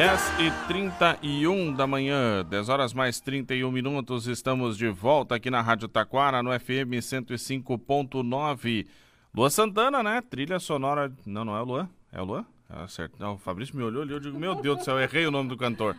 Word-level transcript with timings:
10 0.00 0.40
e 0.40 0.50
31 0.66 1.74
da 1.74 1.86
manhã, 1.86 2.42
10 2.48 2.70
horas 2.70 2.94
mais 2.94 3.20
31 3.20 3.70
minutos, 3.70 4.26
estamos 4.26 4.78
de 4.78 4.88
volta 4.88 5.34
aqui 5.34 5.50
na 5.50 5.60
Rádio 5.60 5.88
Taquara, 5.88 6.42
no 6.42 6.58
FM 6.58 6.96
105.9. 7.02 8.86
Lua 9.34 9.50
Santana, 9.50 10.02
né? 10.02 10.22
Trilha 10.22 10.58
sonora. 10.58 11.12
Não, 11.26 11.44
não 11.44 11.54
é 11.54 11.60
o 11.60 11.64
Luan? 11.64 11.90
É 12.10 12.18
o 12.18 12.24
Luan? 12.24 12.46
É 12.70 12.86
certo. 12.86 13.16
Não, 13.18 13.34
o 13.34 13.38
Fabrício 13.38 13.76
me 13.76 13.82
olhou 13.82 14.00
ali, 14.00 14.14
eu 14.14 14.20
digo, 14.20 14.38
meu 14.38 14.54
Deus 14.54 14.78
do 14.78 14.84
céu, 14.84 14.98
errei 14.98 15.26
o 15.26 15.30
nome 15.30 15.50
do 15.50 15.56
cantor. 15.58 15.94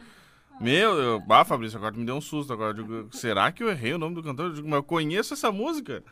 Meu, 0.59 0.97
eu... 0.97 1.23
ah, 1.29 1.45
Fabrício, 1.45 1.77
agora 1.77 1.95
me 1.95 2.04
deu 2.04 2.15
um 2.15 2.21
susto 2.21 2.52
agora. 2.52 2.71
Eu 2.71 2.83
digo, 2.83 3.15
será 3.15 3.52
que 3.52 3.61
eu 3.61 3.70
errei 3.70 3.93
o 3.93 3.99
nome 3.99 4.15
do 4.15 4.23
cantor? 4.23 4.47
Eu 4.47 4.54
digo, 4.54 4.68
mas 4.68 4.77
eu 4.77 4.83
conheço 4.83 5.36
essa 5.36 5.52
música. 5.52 6.04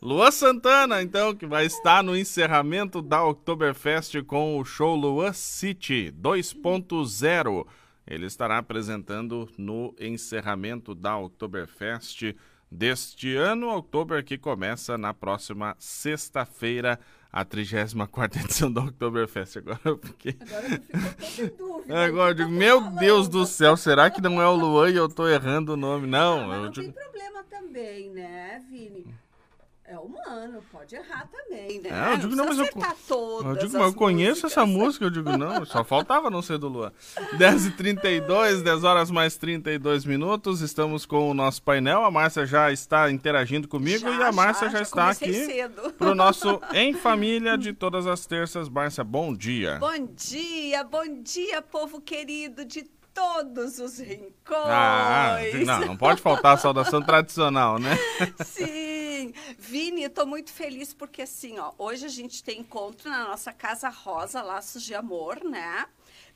Luan 0.00 0.30
Santana, 0.30 1.02
então, 1.02 1.34
que 1.34 1.46
vai 1.46 1.66
estar 1.66 2.02
no 2.02 2.16
encerramento 2.16 3.00
da 3.00 3.24
Oktoberfest 3.24 4.22
com 4.22 4.58
o 4.58 4.64
show 4.64 4.94
Luan 4.94 5.32
City 5.32 6.12
2.0. 6.12 7.66
Ele 8.06 8.26
estará 8.26 8.58
apresentando 8.58 9.48
no 9.58 9.94
encerramento 9.98 10.94
da 10.94 11.16
Oktoberfest 11.16 12.36
deste 12.70 13.34
ano, 13.34 13.68
Oktober, 13.74 14.24
que 14.24 14.36
começa 14.36 14.98
na 14.98 15.14
próxima 15.14 15.74
sexta-feira, 15.78 17.00
a 17.32 17.44
34 17.44 18.40
edição 18.40 18.72
da 18.72 18.82
Oktoberfest. 18.82 19.58
Agora 19.58 19.96
porque... 19.96 20.36
Agora 21.86 22.06
Agora 22.06 22.30
eu 22.30 22.34
digo, 22.34 22.50
meu 22.50 22.80
Deus 22.92 23.28
do 23.28 23.44
céu, 23.46 23.76
será 23.76 24.10
que 24.10 24.20
não 24.20 24.40
é 24.40 24.46
o 24.46 24.54
Luan 24.54 24.90
e 24.90 24.96
eu 24.96 25.08
tô 25.08 25.28
errando 25.28 25.74
o 25.74 25.76
nome? 25.76 26.06
Não, 26.06 26.50
ah, 26.50 26.56
eu 26.56 26.62
não 26.62 26.70
digo... 26.70 26.92
tem 26.92 27.04
problema 27.04 27.44
também, 27.44 28.10
né, 28.10 28.62
Vini? 28.70 29.06
É 29.88 29.96
humano, 29.96 30.64
pode 30.72 30.96
errar 30.96 31.28
também, 31.30 31.80
né? 31.80 31.90
É, 31.90 32.14
eu 32.14 32.16
digo, 32.16 32.34
não, 32.34 32.46
mas 32.46 32.58
eu, 32.58 32.64
eu 32.64 33.56
digo, 33.56 33.78
mas 33.78 33.86
eu 33.86 33.94
conheço 33.94 34.42
músicas. 34.42 34.52
essa 34.52 34.66
música, 34.66 35.04
eu 35.04 35.10
digo, 35.10 35.36
não, 35.38 35.64
só 35.64 35.84
faltava 35.84 36.28
não 36.28 36.42
ser 36.42 36.58
do 36.58 36.66
Luan. 36.66 36.92
10h32, 37.38 38.62
10 38.62 38.82
horas 38.82 39.12
mais 39.12 39.36
32 39.36 40.04
minutos, 40.04 40.60
estamos 40.60 41.06
com 41.06 41.30
o 41.30 41.34
nosso 41.34 41.62
painel, 41.62 42.04
a 42.04 42.10
Márcia 42.10 42.44
já 42.44 42.72
está 42.72 43.08
interagindo 43.12 43.68
comigo 43.68 44.10
Já, 44.10 44.18
e 44.18 44.22
a 44.24 44.32
Márcia 44.32 44.68
já, 44.68 44.78
já 44.78 44.82
está 44.82 45.14
comecei 45.14 45.60
aqui 45.60 45.92
para 45.96 46.10
o 46.10 46.14
nosso 46.16 46.60
Em 46.74 46.92
Família 46.92 47.56
de 47.56 47.72
todas 47.72 48.08
as 48.08 48.26
terças. 48.26 48.68
Márcia, 48.68 49.04
bom 49.04 49.32
dia. 49.32 49.78
Bom 49.78 50.08
dia, 50.16 50.82
bom 50.82 51.22
dia, 51.22 51.62
povo 51.62 52.00
querido 52.00 52.64
de 52.64 52.90
todos 53.16 53.78
os 53.78 53.98
rincões. 53.98 54.66
Ah, 54.66 55.38
não, 55.64 55.80
não 55.86 55.96
pode 55.96 56.20
faltar 56.20 56.54
a 56.54 56.58
saudação 56.58 57.00
tradicional, 57.00 57.78
né? 57.78 57.96
Sim, 58.44 58.85
Vini, 59.58 60.02
eu 60.02 60.10
tô 60.10 60.26
muito 60.26 60.52
feliz 60.52 60.92
porque 60.92 61.22
assim, 61.22 61.58
ó, 61.58 61.72
hoje 61.78 62.04
a 62.04 62.08
gente 62.08 62.42
tem 62.42 62.60
encontro 62.60 63.08
na 63.08 63.28
nossa 63.28 63.52
Casa 63.52 63.88
Rosa, 63.88 64.42
Laços 64.42 64.82
de 64.82 64.94
Amor, 64.94 65.44
né? 65.44 65.86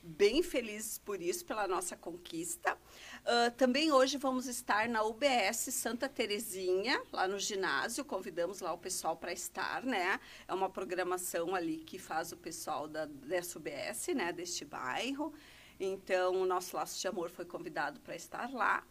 Bem 0.03 0.41
felizes 0.41 0.97
por 0.97 1.21
isso, 1.21 1.45
pela 1.45 1.67
nossa 1.67 1.95
conquista. 1.95 2.75
Uh, 3.21 3.51
também 3.55 3.91
hoje 3.91 4.17
vamos 4.17 4.47
estar 4.47 4.89
na 4.89 5.03
UBS 5.03 5.57
Santa 5.71 6.09
Terezinha, 6.09 7.01
lá 7.11 7.27
no 7.27 7.37
ginásio. 7.37 8.03
Convidamos 8.05 8.61
lá 8.61 8.73
o 8.73 8.77
pessoal 8.77 9.15
para 9.17 9.31
estar, 9.31 9.83
né? 9.83 10.19
É 10.47 10.53
uma 10.53 10.69
programação 10.69 11.53
ali 11.53 11.77
que 11.77 11.99
faz 11.99 12.31
o 12.31 12.37
pessoal 12.37 12.87
da, 12.87 13.05
dessa 13.05 13.59
UBS, 13.59 14.07
né? 14.15 14.31
Deste 14.31 14.65
bairro. 14.65 15.33
Então, 15.79 16.41
o 16.41 16.45
nosso 16.45 16.75
Laço 16.75 16.99
de 16.99 17.07
Amor 17.07 17.29
foi 17.29 17.45
convidado 17.45 17.99
para 17.99 18.15
estar 18.15 18.51
lá. 18.51 18.83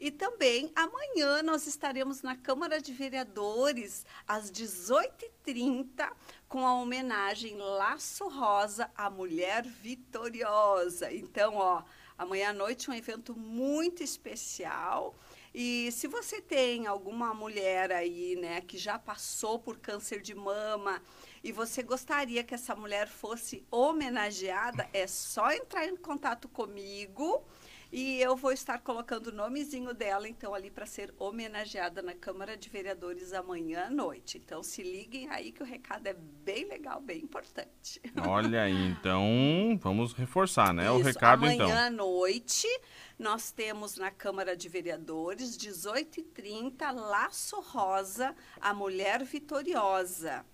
E 0.00 0.10
também 0.10 0.72
amanhã 0.74 1.42
nós 1.42 1.66
estaremos 1.66 2.22
na 2.22 2.34
Câmara 2.34 2.80
de 2.80 2.90
Vereadores 2.90 4.06
às 4.26 4.50
18h30 4.50 6.10
com 6.48 6.66
a 6.66 6.72
homenagem 6.72 7.58
Laço 7.58 8.26
Rosa 8.26 8.90
à 8.96 9.10
Mulher 9.10 9.62
Vitoriosa. 9.62 11.12
Então, 11.12 11.56
ó, 11.56 11.82
amanhã 12.16 12.48
à 12.48 12.52
noite 12.54 12.90
um 12.90 12.94
evento 12.94 13.36
muito 13.36 14.02
especial. 14.02 15.14
E 15.54 15.92
se 15.92 16.06
você 16.06 16.40
tem 16.40 16.86
alguma 16.86 17.34
mulher 17.34 17.92
aí, 17.92 18.36
né, 18.36 18.62
que 18.62 18.78
já 18.78 18.98
passou 18.98 19.58
por 19.58 19.80
câncer 19.80 20.22
de 20.22 20.34
mama 20.34 21.02
e 21.44 21.52
você 21.52 21.82
gostaria 21.82 22.42
que 22.42 22.54
essa 22.54 22.74
mulher 22.74 23.06
fosse 23.06 23.66
homenageada, 23.70 24.88
é 24.94 25.06
só 25.06 25.52
entrar 25.52 25.86
em 25.86 25.96
contato 25.96 26.48
comigo 26.48 27.44
e 27.92 28.20
eu 28.20 28.36
vou 28.36 28.52
estar 28.52 28.78
colocando 28.78 29.28
o 29.28 29.32
nomezinho 29.32 29.92
dela, 29.92 30.28
então, 30.28 30.54
ali 30.54 30.70
para 30.70 30.86
ser 30.86 31.12
homenageada 31.18 32.00
na 32.00 32.14
Câmara 32.14 32.56
de 32.56 32.68
Vereadores 32.68 33.32
amanhã 33.32 33.86
à 33.86 33.90
noite. 33.90 34.38
Então, 34.38 34.62
se 34.62 34.82
liguem 34.82 35.28
aí 35.28 35.50
que 35.50 35.62
o 35.62 35.66
recado 35.66 36.06
é 36.06 36.14
bem 36.14 36.68
legal, 36.68 37.00
bem 37.00 37.22
importante. 37.22 38.00
Olha 38.26 38.62
aí, 38.62 38.88
então, 38.88 39.78
vamos 39.80 40.12
reforçar, 40.12 40.72
né? 40.72 40.90
o 40.90 40.96
Isso, 40.96 41.08
recado, 41.08 41.44
amanhã 41.44 41.64
então. 41.64 41.70
à 41.78 41.90
noite, 41.90 42.68
nós 43.18 43.50
temos 43.50 43.96
na 43.96 44.10
Câmara 44.10 44.56
de 44.56 44.68
Vereadores, 44.68 45.58
18h30, 45.58 46.92
Laço 46.92 47.60
Rosa, 47.60 48.34
a 48.60 48.72
Mulher 48.72 49.24
Vitoriosa. 49.24 50.44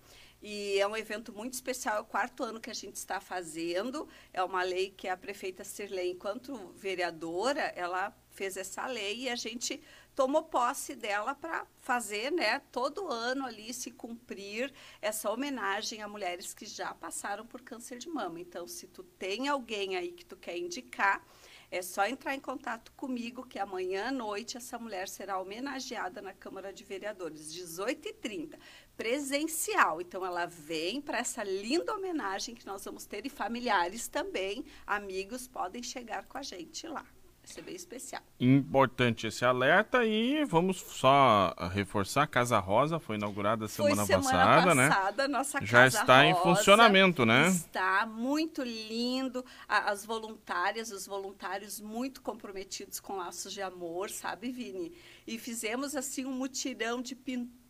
E 0.41 0.79
é 0.79 0.87
um 0.87 0.95
evento 0.95 1.33
muito 1.33 1.53
especial, 1.53 1.97
é 1.97 1.99
o 1.99 2.05
quarto 2.05 2.43
ano 2.43 2.59
que 2.59 2.69
a 2.69 2.73
gente 2.73 2.95
está 2.95 3.19
fazendo. 3.19 4.07
É 4.31 4.43
uma 4.43 4.63
lei 4.63 4.91
que 4.91 5.07
a 5.07 5.17
prefeita 5.17 5.63
Sirlei, 5.63 6.11
enquanto 6.11 6.55
vereadora, 6.75 7.61
ela 7.75 8.15
fez 8.29 8.55
essa 8.55 8.85
lei 8.85 9.23
e 9.23 9.29
a 9.29 9.35
gente 9.35 9.81
tomou 10.15 10.43
posse 10.43 10.95
dela 10.95 11.35
para 11.35 11.65
fazer, 11.77 12.31
né, 12.31 12.59
todo 12.71 13.07
ano 13.07 13.45
ali 13.45 13.71
se 13.71 13.91
cumprir 13.91 14.73
essa 14.99 15.29
homenagem 15.29 16.01
a 16.01 16.07
mulheres 16.07 16.55
que 16.55 16.65
já 16.65 16.91
passaram 16.93 17.45
por 17.45 17.61
câncer 17.61 17.99
de 17.99 18.09
mama. 18.09 18.39
Então, 18.39 18.67
se 18.67 18.87
tu 18.87 19.03
tem 19.03 19.47
alguém 19.47 19.95
aí 19.95 20.11
que 20.11 20.25
tu 20.25 20.35
quer 20.35 20.57
indicar, 20.57 21.23
é 21.69 21.81
só 21.81 22.07
entrar 22.07 22.33
em 22.33 22.39
contato 22.39 22.91
comigo 22.93 23.45
que 23.45 23.59
amanhã 23.59 24.07
à 24.07 24.11
noite 24.11 24.57
essa 24.57 24.79
mulher 24.79 25.07
será 25.09 25.39
homenageada 25.39 26.21
na 26.21 26.33
Câmara 26.33 26.71
de 26.71 26.83
Vereadores, 26.83 27.53
18h30 27.53 28.57
presencial. 28.97 30.01
Então, 30.01 30.25
ela 30.25 30.47
vem 30.47 30.99
para 30.99 31.19
essa 31.19 31.43
linda 31.43 31.93
homenagem 31.93 32.55
que 32.55 32.65
nós 32.65 32.83
vamos 32.83 33.05
ter 33.05 33.25
e 33.25 33.29
familiares 33.29 34.07
também, 34.07 34.65
amigos, 34.85 35.47
podem 35.47 35.83
chegar 35.83 36.25
com 36.25 36.37
a 36.37 36.41
gente 36.41 36.87
lá. 36.87 37.05
Vai 37.47 37.53
ser 37.53 37.61
bem 37.61 37.75
especial. 37.75 38.21
Importante 38.41 39.25
esse 39.25 39.45
alerta 39.45 40.03
e 40.03 40.43
vamos 40.43 40.77
só 40.81 41.55
reforçar, 41.71 42.27
Casa 42.27 42.59
Rosa 42.59 42.99
foi 42.99 43.15
inaugurada 43.15 43.69
semana, 43.69 44.05
Foi 44.05 44.05
semana 44.05 44.23
passada, 44.23 44.75
passada, 44.75 45.27
né? 45.27 45.27
nossa 45.29 45.59
Já 45.61 45.83
Casa 45.83 45.99
está 45.99 46.25
em 46.25 46.33
Rosa 46.33 46.43
funcionamento, 46.43 47.25
né? 47.25 47.47
Está 47.47 48.05
muito 48.05 48.61
lindo. 48.63 49.45
As 49.65 50.03
voluntárias, 50.03 50.91
os 50.91 51.07
voluntários 51.07 51.79
muito 51.79 52.21
comprometidos 52.21 52.99
com 52.99 53.15
laços 53.15 53.53
de 53.53 53.61
amor, 53.61 54.09
sabe, 54.09 54.51
Vini? 54.51 54.91
E 55.25 55.39
fizemos 55.39 55.95
assim 55.95 56.25
um 56.25 56.33
mutirão 56.33 57.01
de 57.01 57.15
pintura, 57.15 57.66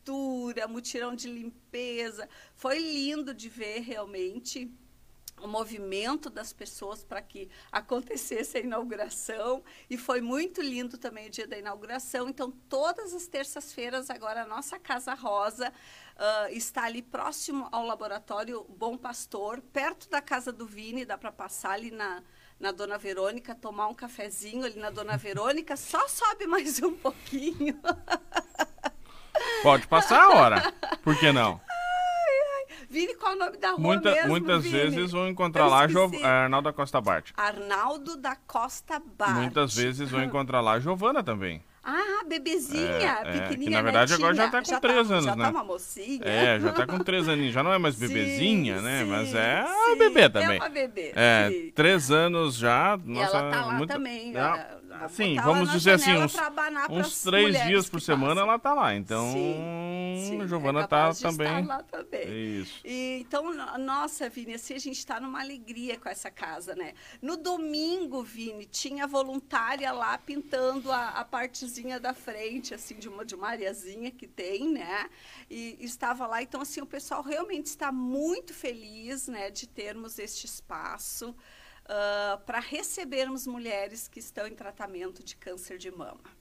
mutirão 0.69 1.15
de 1.15 1.27
limpeza. 1.29 2.27
Foi 2.55 2.77
lindo 2.77 3.33
de 3.33 3.49
ver 3.49 3.79
realmente 3.79 4.71
o 5.41 5.47
movimento 5.47 6.29
das 6.29 6.51
pessoas 6.51 7.03
para 7.03 7.21
que 7.21 7.49
acontecesse 7.71 8.57
a 8.57 8.61
inauguração 8.61 9.63
e 9.89 9.97
foi 9.97 10.19
muito 10.19 10.61
lindo 10.61 10.97
também 10.97 11.27
o 11.27 11.29
dia 11.29 11.47
da 11.47 11.57
inauguração. 11.57 12.27
Então, 12.27 12.51
todas 12.67 13.13
as 13.13 13.27
terças-feiras, 13.27 14.09
agora 14.09 14.43
a 14.43 14.47
nossa 14.47 14.79
Casa 14.79 15.13
Rosa 15.13 15.71
ah, 16.15 16.47
está 16.51 16.83
ali 16.85 17.01
próximo 17.01 17.67
ao 17.71 17.85
laboratório 17.85 18.63
Bom 18.63 18.97
Pastor, 18.97 19.61
perto 19.61 20.09
da 20.09 20.21
casa 20.21 20.51
do 20.51 20.65
Vini, 20.65 21.05
dá 21.05 21.17
para 21.17 21.31
passar 21.31 21.71
ali 21.71 21.91
na, 21.91 22.23
na 22.59 22.71
Dona 22.71 22.97
Verônica, 22.97 23.53
tomar 23.53 23.87
um 23.87 23.93
cafezinho 23.93 24.65
ali 24.65 24.79
na 24.79 24.89
Dona 24.89 25.17
Verônica, 25.17 25.77
só 25.77 26.07
sobe 26.07 26.47
mais 26.47 26.81
um 26.81 26.95
pouquinho. 26.95 27.79
Pode 29.63 29.87
passar 29.87 30.21
a 30.21 30.29
hora. 30.29 30.73
Por 31.03 31.17
que 31.17 31.31
não? 31.31 31.59
Vini, 32.89 33.13
qual 33.15 33.33
é 33.33 33.35
o 33.35 33.39
nome 33.39 33.57
da 33.57 33.71
rua 33.71 33.79
Muita- 33.79 34.11
mesmo, 34.11 34.29
muitas 34.29 34.63
Vini? 34.63 34.77
vezes 34.77 35.11
vão 35.11 35.27
encontrar 35.27 35.65
Eu 35.65 35.69
lá 35.69 35.87
Jo- 35.87 36.05
esqueci. 36.05 36.23
Arnaldo 36.23 36.65
da 36.69 36.73
Costa 36.73 37.01
Bart. 37.01 37.31
Arnaldo 37.35 38.15
da 38.15 38.35
Costa 38.37 39.01
Bart. 39.17 39.33
Muitas 39.35 39.75
vezes 39.75 40.09
vão 40.09 40.23
encontrar 40.23 40.61
lá 40.61 40.73
a 40.73 40.79
Giovana 40.79 41.21
também. 41.21 41.61
Ah, 41.83 42.23
bebezinha, 42.27 42.81
É, 42.81 43.03
é, 43.03 43.31
que 43.31 43.39
pequenininha, 43.41 43.71
na 43.77 43.81
verdade 43.81 44.13
agora 44.13 44.33
já 44.35 44.43
netinha. 44.49 44.61
tá 44.63 44.73
com 44.75 44.79
três 44.81 45.11
anos, 45.11 45.25
já 45.25 45.35
né? 45.35 45.43
tá 45.45 45.51
uma 45.51 45.63
mocinha. 45.63 46.21
É, 46.23 46.59
já 46.59 46.71
tá 46.73 46.85
com 46.87 46.99
três 46.99 47.27
aninhos. 47.29 47.53
Já 47.53 47.63
não 47.63 47.73
é 47.73 47.77
mais 47.77 47.95
Sim, 47.95 48.07
bebezinha, 48.07 48.81
né? 48.81 49.03
sim, 49.03 49.09
Mas 49.09 49.33
é 49.35 49.65
sim. 49.65 49.97
bebê 49.97 50.29
também. 50.29 50.57
É 50.57 50.61
uma 50.61 50.69
bebê, 50.69 51.11
É, 51.15 51.49
sim. 51.49 51.71
três 51.73 52.11
anos 52.11 52.55
já. 52.55 52.97
E 53.05 53.09
Nossa, 53.13 53.37
ela 53.37 53.51
tá 53.51 53.65
lá 53.65 53.73
muito- 53.73 53.93
também. 53.93 54.35
É, 54.35 54.67
vou 54.81 54.86
Sim, 55.09 55.35
vamos 55.35 55.71
dizer 55.71 55.91
assim, 55.91 56.13
uns, 56.17 56.35
uns 56.89 57.21
três 57.23 57.61
dias 57.65 57.89
por 57.89 58.01
semana 58.01 58.35
passam. 58.35 58.49
ela 58.49 58.59
tá 58.59 58.73
lá. 58.73 58.95
Então, 58.95 59.31
Sim, 59.31 60.25
sim, 60.29 60.41
a 60.41 60.47
Giovana 60.47 60.81
é 60.81 60.87
tá 60.87 61.13
também. 61.13 61.65
lá 61.65 61.83
também. 61.83 62.61
Isso. 62.61 62.79
E, 62.85 63.19
então, 63.21 63.53
no- 63.53 63.77
nossa, 63.77 64.29
Vini, 64.29 64.53
assim, 64.53 64.73
a 64.75 64.79
gente 64.79 64.97
está 64.97 65.19
numa 65.19 65.41
alegria 65.41 65.99
com 65.99 66.09
essa 66.09 66.31
casa, 66.31 66.75
né? 66.75 66.93
No 67.21 67.37
domingo, 67.37 68.23
Vini, 68.23 68.65
tinha 68.65 69.05
voluntária 69.07 69.91
lá 69.91 70.17
pintando 70.17 70.91
a, 70.91 71.09
a 71.09 71.25
partezinha 71.25 71.99
da 71.99 72.13
frente, 72.13 72.73
assim, 72.73 72.95
de 72.95 73.07
uma, 73.09 73.25
de 73.25 73.35
uma 73.35 73.47
areazinha 73.49 74.11
que 74.11 74.27
tem, 74.27 74.69
né? 74.69 75.09
E 75.49 75.77
estava 75.79 76.25
lá. 76.27 76.41
Então, 76.41 76.61
assim, 76.61 76.81
o 76.81 76.85
pessoal 76.85 77.21
realmente 77.21 77.67
está 77.67 77.91
muito 77.91 78.53
feliz, 78.53 79.27
né, 79.27 79.49
de 79.51 79.67
termos 79.67 80.17
este 80.19 80.45
espaço. 80.45 81.35
Uh, 81.87 82.39
para 82.45 82.59
recebermos 82.59 83.47
mulheres 83.47 84.07
que 84.07 84.19
estão 84.19 84.47
em 84.47 84.55
tratamento 84.55 85.23
de 85.23 85.35
câncer 85.35 85.77
de 85.77 85.89
mama. 85.91 86.36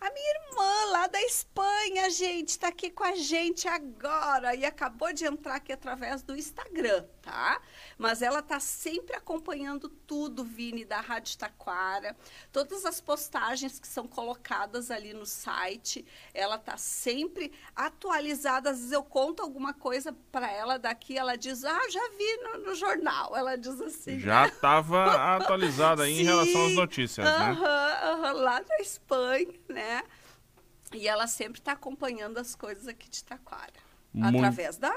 A 0.00 0.10
minha 0.10 0.34
irmã 0.34 0.92
lá 0.92 1.06
da 1.06 1.20
Espanha, 1.22 2.10
gente, 2.10 2.50
está 2.50 2.68
aqui 2.68 2.90
com 2.90 3.02
a 3.02 3.14
gente 3.14 3.66
agora 3.66 4.54
e 4.54 4.64
acabou 4.64 5.12
de 5.12 5.24
entrar 5.24 5.56
aqui 5.56 5.72
através 5.72 6.22
do 6.22 6.36
Instagram, 6.36 7.04
tá? 7.22 7.60
Mas 7.96 8.20
ela 8.20 8.40
está 8.40 8.60
sempre 8.60 9.16
acompanhando 9.16 9.88
tudo, 9.88 10.44
Vini, 10.44 10.84
da 10.84 11.00
Rádio 11.00 11.38
Taquara. 11.38 12.14
Todas 12.52 12.84
as 12.84 13.00
postagens 13.00 13.78
que 13.78 13.88
são 13.88 14.06
colocadas 14.06 14.90
ali 14.90 15.14
no 15.14 15.24
site, 15.24 16.04
ela 16.34 16.56
está 16.56 16.76
sempre 16.76 17.52
atualizada. 17.74 18.70
Às 18.70 18.76
vezes 18.76 18.92
eu 18.92 19.02
conto 19.02 19.42
alguma 19.42 19.72
coisa 19.72 20.14
para 20.30 20.50
ela 20.50 20.78
daqui, 20.78 21.16
ela 21.16 21.36
diz, 21.36 21.64
ah, 21.64 21.88
já 21.90 22.10
vi 22.10 22.36
no, 22.42 22.58
no 22.66 22.74
jornal. 22.74 23.34
Ela 23.34 23.56
diz 23.56 23.80
assim. 23.80 24.20
Já 24.20 24.46
estava 24.46 25.06
né? 25.06 25.16
atualizada 25.42 26.08
em 26.08 26.22
relação 26.22 26.66
às 26.66 26.74
notícias, 26.74 27.26
uh 27.26 27.30
-huh, 27.30 27.38
né? 27.38 27.52
Uh 27.52 28.22
-huh, 28.22 28.32
lá 28.32 28.60
da 28.60 28.76
Espanha, 28.78 29.54
né? 29.68 29.95
E 30.92 31.08
ela 31.08 31.26
sempre 31.26 31.60
está 31.60 31.72
acompanhando 31.72 32.38
as 32.38 32.54
coisas 32.54 32.86
aqui 32.88 33.08
de 33.08 33.24
Taquara. 33.24 33.72
Muito... 34.12 34.36
Através 34.36 34.76
da 34.76 34.94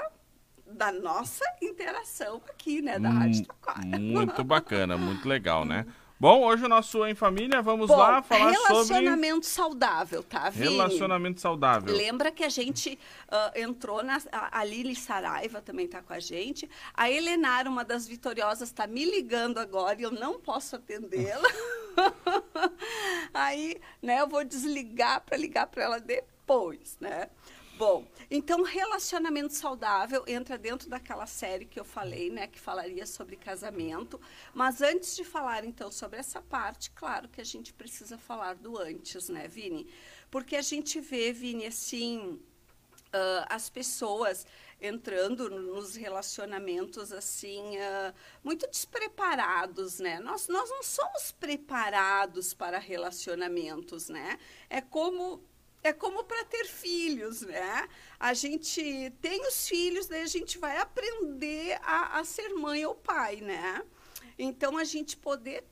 da 0.72 0.92
nossa 0.92 1.44
interação 1.60 2.40
aqui, 2.48 2.80
né, 2.80 2.96
da 2.96 3.10
Rádio 3.10 3.44
Taquara. 3.44 3.98
Muito 3.98 4.42
bacana, 4.44 4.96
muito 4.96 5.28
legal, 5.28 5.64
né? 5.64 5.84
Bom, 6.20 6.44
hoje 6.44 6.66
o 6.66 6.68
nosso 6.68 7.06
Em 7.06 7.14
Família, 7.14 7.62
vamos 7.62 7.88
Bom, 7.88 7.96
lá 7.96 8.20
falar 8.20 8.50
relacionamento 8.50 8.66
sobre... 8.76 8.92
Relacionamento 8.92 9.46
saudável, 9.46 10.22
tá, 10.22 10.50
Vini? 10.50 10.76
Relacionamento 10.76 11.40
saudável. 11.40 11.96
Lembra 11.96 12.30
que 12.30 12.44
a 12.44 12.48
gente 12.50 12.98
uh, 13.26 13.58
entrou, 13.58 14.02
na, 14.02 14.20
a, 14.30 14.62
Lili 14.62 14.94
Saraiva 14.94 15.62
também 15.62 15.88
tá 15.88 16.02
com 16.02 16.12
a 16.12 16.20
gente. 16.20 16.68
A 16.92 17.10
Helenara, 17.10 17.70
uma 17.70 17.86
das 17.86 18.06
vitoriosas, 18.06 18.68
está 18.68 18.86
me 18.86 19.06
ligando 19.06 19.56
agora 19.56 19.98
e 19.98 20.02
eu 20.02 20.10
não 20.10 20.38
posso 20.38 20.76
atendê-la. 20.76 21.48
Aí, 23.34 23.80
né, 24.02 24.20
eu 24.20 24.28
vou 24.28 24.44
desligar 24.44 25.20
para 25.22 25.36
ligar 25.36 25.66
para 25.66 25.82
ela 25.82 26.00
depois, 26.00 26.96
né? 27.00 27.28
Bom, 27.80 28.06
então 28.30 28.62
relacionamento 28.62 29.54
saudável 29.54 30.22
entra 30.26 30.58
dentro 30.58 30.86
daquela 30.90 31.26
série 31.26 31.64
que 31.64 31.80
eu 31.80 31.84
falei, 31.84 32.28
né, 32.28 32.46
que 32.46 32.60
falaria 32.60 33.06
sobre 33.06 33.36
casamento. 33.36 34.20
Mas 34.52 34.82
antes 34.82 35.16
de 35.16 35.24
falar 35.24 35.64
então 35.64 35.90
sobre 35.90 36.18
essa 36.18 36.42
parte, 36.42 36.90
claro 36.90 37.26
que 37.26 37.40
a 37.40 37.44
gente 37.44 37.72
precisa 37.72 38.18
falar 38.18 38.54
do 38.56 38.76
antes, 38.76 39.30
né, 39.30 39.48
Vini? 39.48 39.90
Porque 40.30 40.56
a 40.56 40.62
gente 40.62 41.00
vê, 41.00 41.32
Vini, 41.32 41.64
assim, 41.64 42.38
uh, 43.14 43.46
as 43.48 43.70
pessoas 43.70 44.46
entrando 44.80 45.50
nos 45.50 45.94
relacionamentos 45.94 47.12
assim 47.12 47.76
uh, 47.76 48.14
muito 48.42 48.66
despreparados, 48.66 50.00
né? 50.00 50.18
Nós, 50.20 50.48
nós 50.48 50.70
não 50.70 50.82
somos 50.82 51.32
preparados 51.32 52.54
para 52.54 52.78
relacionamentos, 52.78 54.08
né? 54.08 54.38
É 54.68 54.80
como 54.80 55.42
é 55.82 55.92
como 55.92 56.24
para 56.24 56.44
ter 56.44 56.66
filhos, 56.66 57.40
né? 57.42 57.88
A 58.18 58.34
gente 58.34 59.10
tem 59.22 59.46
os 59.46 59.66
filhos, 59.66 60.06
daí 60.06 60.22
a 60.22 60.26
gente 60.26 60.58
vai 60.58 60.76
aprender 60.76 61.78
a, 61.82 62.18
a 62.18 62.24
ser 62.24 62.50
mãe 62.50 62.84
ou 62.84 62.94
pai, 62.94 63.36
né? 63.36 63.82
Então, 64.38 64.76
a 64.76 64.84
gente 64.84 65.16
poder 65.16 65.64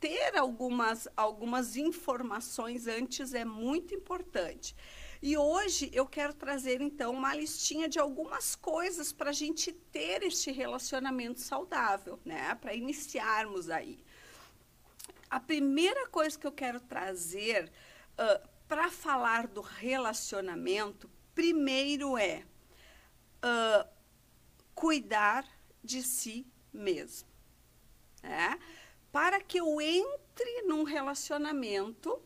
ter 0.00 0.36
algumas, 0.36 1.06
algumas 1.16 1.76
informações 1.76 2.86
antes 2.86 3.34
é 3.34 3.44
muito 3.44 3.94
importante. 3.94 4.74
E 5.22 5.36
hoje 5.36 5.88
eu 5.92 6.04
quero 6.04 6.34
trazer, 6.34 6.80
então, 6.80 7.12
uma 7.12 7.32
listinha 7.32 7.88
de 7.88 7.96
algumas 7.96 8.56
coisas 8.56 9.12
para 9.12 9.30
a 9.30 9.32
gente 9.32 9.70
ter 9.70 10.24
este 10.24 10.50
relacionamento 10.50 11.38
saudável, 11.38 12.18
né? 12.24 12.56
Para 12.56 12.74
iniciarmos 12.74 13.70
aí. 13.70 14.02
A 15.30 15.38
primeira 15.38 16.08
coisa 16.08 16.36
que 16.36 16.44
eu 16.44 16.50
quero 16.50 16.80
trazer 16.80 17.70
uh, 18.14 18.48
para 18.66 18.90
falar 18.90 19.46
do 19.46 19.60
relacionamento, 19.60 21.08
primeiro 21.36 22.18
é 22.18 22.44
uh, 23.44 23.88
cuidar 24.74 25.46
de 25.84 26.02
si 26.02 26.44
mesmo. 26.72 27.28
Né? 28.22 28.58
Para 29.12 29.40
que 29.40 29.60
eu 29.60 29.80
entre 29.80 30.62
num 30.62 30.82
relacionamento, 30.82 32.20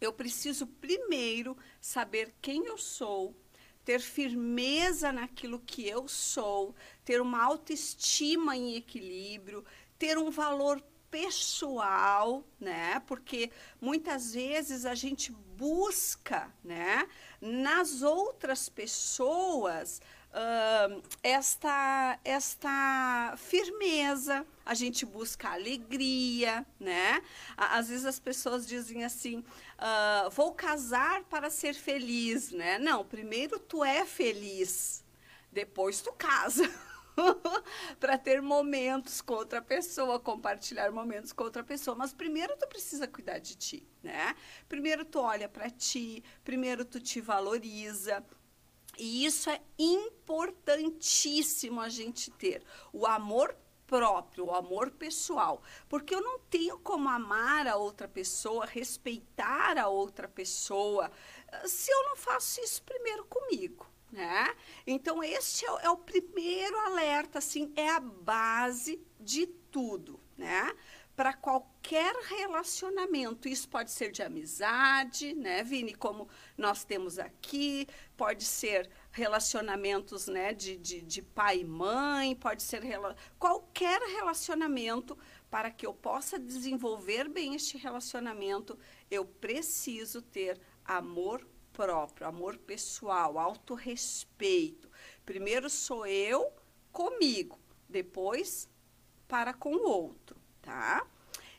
eu 0.00 0.12
preciso 0.12 0.66
primeiro 0.66 1.56
saber 1.80 2.34
quem 2.40 2.66
eu 2.66 2.78
sou, 2.78 3.36
ter 3.84 4.00
firmeza 4.00 5.12
naquilo 5.12 5.58
que 5.58 5.86
eu 5.86 6.08
sou, 6.08 6.74
ter 7.04 7.20
uma 7.20 7.42
autoestima 7.42 8.56
em 8.56 8.76
equilíbrio, 8.76 9.64
ter 9.98 10.16
um 10.16 10.30
valor 10.30 10.82
pessoal, 11.10 12.44
né? 12.58 13.00
Porque 13.00 13.50
muitas 13.80 14.32
vezes 14.32 14.86
a 14.86 14.94
gente 14.94 15.32
busca, 15.32 16.50
né, 16.64 17.06
nas 17.40 18.00
outras 18.00 18.70
pessoas 18.70 20.00
esta 21.22 22.18
esta 22.24 23.34
firmeza. 23.36 24.46
A 24.64 24.74
gente 24.74 25.04
busca 25.04 25.50
alegria, 25.50 26.64
né? 26.78 27.22
Às 27.56 27.88
vezes 27.88 28.06
as 28.06 28.20
pessoas 28.20 28.66
dizem 28.66 29.04
assim: 29.04 29.38
uh, 29.38 30.30
vou 30.30 30.52
casar 30.52 31.24
para 31.24 31.50
ser 31.50 31.74
feliz, 31.74 32.52
né? 32.52 32.78
Não, 32.78 33.04
primeiro 33.04 33.58
tu 33.58 33.84
é 33.84 34.04
feliz, 34.04 35.04
depois 35.52 36.00
tu 36.00 36.12
casa. 36.12 36.70
para 37.98 38.16
ter 38.16 38.40
momentos 38.40 39.20
com 39.20 39.34
outra 39.34 39.60
pessoa, 39.60 40.20
compartilhar 40.20 40.90
momentos 40.90 41.32
com 41.32 41.44
outra 41.44 41.62
pessoa. 41.62 41.96
Mas 41.96 42.12
primeiro 42.12 42.56
tu 42.56 42.66
precisa 42.66 43.06
cuidar 43.06 43.38
de 43.38 43.56
ti, 43.56 43.86
né? 44.02 44.34
Primeiro 44.68 45.04
tu 45.04 45.18
olha 45.18 45.48
para 45.48 45.68
ti, 45.68 46.22
primeiro 46.44 46.84
tu 46.84 47.00
te 47.00 47.20
valoriza. 47.20 48.24
E 48.98 49.24
isso 49.24 49.50
é 49.50 49.60
importantíssimo 49.78 51.80
a 51.80 51.88
gente 51.88 52.30
ter. 52.30 52.62
O 52.92 53.06
amor 53.06 53.56
próprio, 53.86 54.46
o 54.46 54.54
amor 54.54 54.90
pessoal. 54.90 55.62
Porque 55.88 56.14
eu 56.14 56.20
não 56.20 56.38
tenho 56.38 56.78
como 56.78 57.08
amar 57.08 57.66
a 57.66 57.76
outra 57.76 58.06
pessoa, 58.06 58.66
respeitar 58.66 59.78
a 59.78 59.88
outra 59.88 60.28
pessoa, 60.28 61.10
se 61.64 61.90
eu 61.90 62.04
não 62.04 62.16
faço 62.16 62.60
isso 62.60 62.82
primeiro 62.82 63.24
comigo 63.24 63.90
né? 64.10 64.54
Então 64.86 65.22
este 65.22 65.64
é, 65.64 65.68
é, 65.84 65.90
o 65.90 65.96
primeiro 65.96 66.78
alerta, 66.80 67.38
assim, 67.38 67.72
é 67.76 67.90
a 67.90 68.00
base 68.00 69.00
de 69.18 69.46
tudo, 69.46 70.20
né? 70.36 70.74
Para 71.20 71.34
qualquer 71.34 72.16
relacionamento, 72.30 73.46
isso 73.46 73.68
pode 73.68 73.90
ser 73.90 74.10
de 74.10 74.22
amizade, 74.22 75.34
né, 75.34 75.62
Vini, 75.62 75.94
como 75.94 76.26
nós 76.56 76.82
temos 76.82 77.18
aqui, 77.18 77.86
pode 78.16 78.42
ser 78.42 78.88
relacionamentos, 79.12 80.28
né, 80.28 80.54
de, 80.54 80.78
de, 80.78 81.02
de 81.02 81.20
pai 81.20 81.58
e 81.58 81.64
mãe, 81.66 82.34
pode 82.34 82.62
ser 82.62 82.82
rela 82.82 83.14
qualquer 83.38 84.00
relacionamento 84.00 85.14
para 85.50 85.70
que 85.70 85.84
eu 85.84 85.92
possa 85.92 86.38
desenvolver 86.38 87.28
bem 87.28 87.54
este 87.54 87.76
relacionamento, 87.76 88.78
eu 89.10 89.26
preciso 89.26 90.22
ter 90.22 90.58
amor 90.82 91.46
próprio, 91.70 92.26
amor 92.28 92.56
pessoal, 92.56 93.38
autorrespeito. 93.38 94.90
Primeiro 95.26 95.68
sou 95.68 96.06
eu 96.06 96.50
comigo, 96.90 97.60
depois 97.86 98.66
para 99.28 99.52
com 99.52 99.74
o 99.74 99.86
outro, 99.86 100.40
tá? 100.70 101.04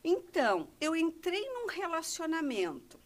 Então, 0.02 0.70
eu 0.80 0.96
entrei 0.96 1.42
num 1.50 1.68
relacionamento. 1.68 2.98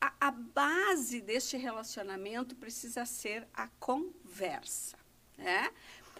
A, 0.00 0.12
a 0.20 0.30
base 0.32 1.20
deste 1.20 1.56
relacionamento 1.56 2.56
precisa 2.56 3.06
ser 3.06 3.46
a 3.54 3.68
conversa, 3.78 4.98
né? 5.38 5.70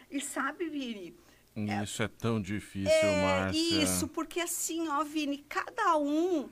E 0.09 0.21
sabe, 0.21 0.69
Vini, 0.69 1.15
isso 1.83 2.03
é, 2.03 2.07
é 2.07 2.09
tão 2.09 2.41
difícil, 2.41 2.91
é, 2.91 3.23
Márcia. 3.23 3.83
Isso, 3.83 4.09
porque 4.09 4.41
assim, 4.41 4.89
ó, 4.89 5.03
Vini, 5.03 5.39
cada 5.39 5.97
um 5.97 6.49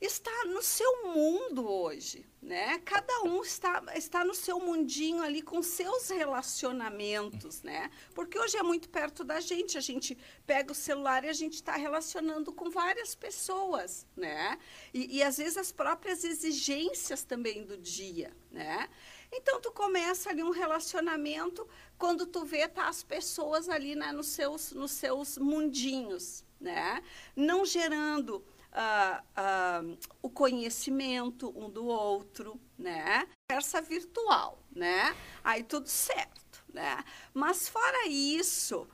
está 0.00 0.44
no 0.46 0.62
seu 0.62 1.06
mundo 1.12 1.68
hoje, 1.68 2.24
né? 2.40 2.78
Cada 2.84 3.22
um 3.22 3.42
está, 3.42 3.82
está 3.96 4.24
no 4.24 4.34
seu 4.34 4.60
mundinho 4.60 5.22
ali 5.22 5.42
com 5.42 5.60
seus 5.60 6.08
relacionamentos, 6.08 7.62
né? 7.62 7.90
Porque 8.14 8.38
hoje 8.38 8.56
é 8.56 8.62
muito 8.62 8.88
perto 8.88 9.24
da 9.24 9.40
gente, 9.40 9.76
a 9.76 9.80
gente 9.80 10.16
pega 10.46 10.70
o 10.70 10.74
celular 10.74 11.24
e 11.24 11.28
a 11.28 11.32
gente 11.32 11.54
está 11.54 11.74
relacionando 11.74 12.52
com 12.52 12.70
várias 12.70 13.16
pessoas, 13.16 14.06
né? 14.16 14.58
E, 14.94 15.16
e 15.16 15.22
às 15.22 15.38
vezes 15.38 15.56
as 15.56 15.72
próprias 15.72 16.22
exigências 16.22 17.24
também 17.24 17.64
do 17.64 17.76
dia, 17.76 18.32
né? 18.52 18.88
Então 19.32 19.60
tu 19.60 19.72
começa 19.72 20.30
ali 20.30 20.44
um 20.44 20.50
relacionamento, 20.50 21.68
quando 21.98 22.24
tu 22.24 22.44
vê 22.44 22.68
tá 22.68 22.88
as 22.88 23.02
pessoas 23.02 23.68
ali 23.68 23.96
né, 23.96 24.12
nos 24.12 24.28
seus 24.28 24.72
nos 24.72 24.92
seus 24.92 25.36
mundinhos, 25.38 26.44
né? 26.60 27.02
Não 27.34 27.64
gerando 27.64 28.44
uh, 28.72 29.90
uh, 29.92 29.98
o 30.22 30.30
conhecimento 30.30 31.52
um 31.56 31.70
do 31.70 31.86
outro, 31.86 32.60
né? 32.78 33.26
Conversa 33.48 33.80
virtual, 33.80 34.58
né? 34.74 35.16
Aí 35.42 35.62
tudo 35.62 35.88
certo, 35.88 36.64
né? 36.72 37.02
Mas 37.32 37.68
fora 37.68 38.06
isso, 38.08 38.86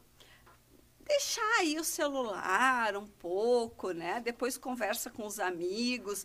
deixar 1.01 1.61
aí 1.61 1.79
o 1.79 1.85
celular 1.85 2.97
um 2.97 3.07
pouco, 3.07 3.93
né? 3.93 4.21
Depois 4.21 4.57
conversa 4.57 5.11
com 5.11 5.27
os 5.27 5.39
amigos, 5.39 6.25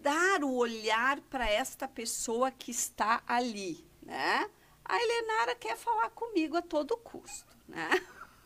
dar 0.00 0.42
o 0.42 0.54
olhar 0.54 1.20
para 1.22 1.48
esta 1.48 1.86
pessoa 1.86 2.50
que 2.50 2.70
está 2.70 3.22
ali, 3.26 3.86
né? 4.02 4.50
A 4.84 4.96
Helenara 5.00 5.54
quer 5.56 5.76
falar 5.76 6.10
comigo 6.10 6.56
a 6.56 6.62
todo 6.62 6.96
custo, 6.96 7.56
né? 7.68 7.90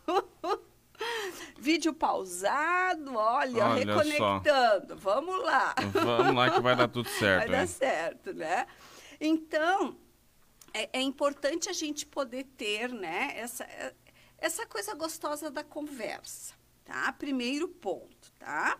Vídeo 1.58 1.92
pausado, 1.92 3.16
olha, 3.16 3.66
olha 3.66 3.74
reconectando. 3.74 4.88
Só. 4.88 4.96
Vamos 4.96 5.42
lá. 5.42 5.74
Vamos 5.92 6.34
lá 6.34 6.50
que 6.50 6.60
vai 6.60 6.76
dar 6.76 6.88
tudo 6.88 7.08
certo. 7.18 7.48
Vai 7.48 7.60
hein? 7.60 7.66
dar 7.66 7.66
certo, 7.66 8.32
né? 8.32 8.66
Então, 9.20 9.96
é, 10.72 10.98
é, 10.98 11.02
importante 11.02 11.68
a 11.68 11.72
gente 11.72 12.06
poder 12.06 12.44
ter, 12.56 12.90
né, 12.90 13.32
essa, 13.36 13.66
essa 14.38 14.66
coisa 14.66 14.94
gostosa 14.94 15.50
da 15.50 15.62
conversa, 15.62 16.54
tá? 16.84 17.12
Primeiro 17.12 17.68
ponto, 17.68 18.32
tá? 18.38 18.78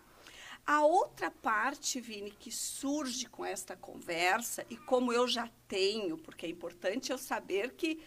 A 0.65 0.85
outra 0.85 1.29
parte, 1.29 1.99
Vini, 1.99 2.31
que 2.31 2.51
surge 2.51 3.25
com 3.27 3.43
esta 3.43 3.75
conversa, 3.75 4.65
e 4.69 4.77
como 4.77 5.11
eu 5.11 5.27
já 5.27 5.49
tenho, 5.67 6.17
porque 6.17 6.45
é 6.45 6.49
importante 6.49 7.11
eu 7.11 7.17
saber 7.17 7.73
que 7.73 8.01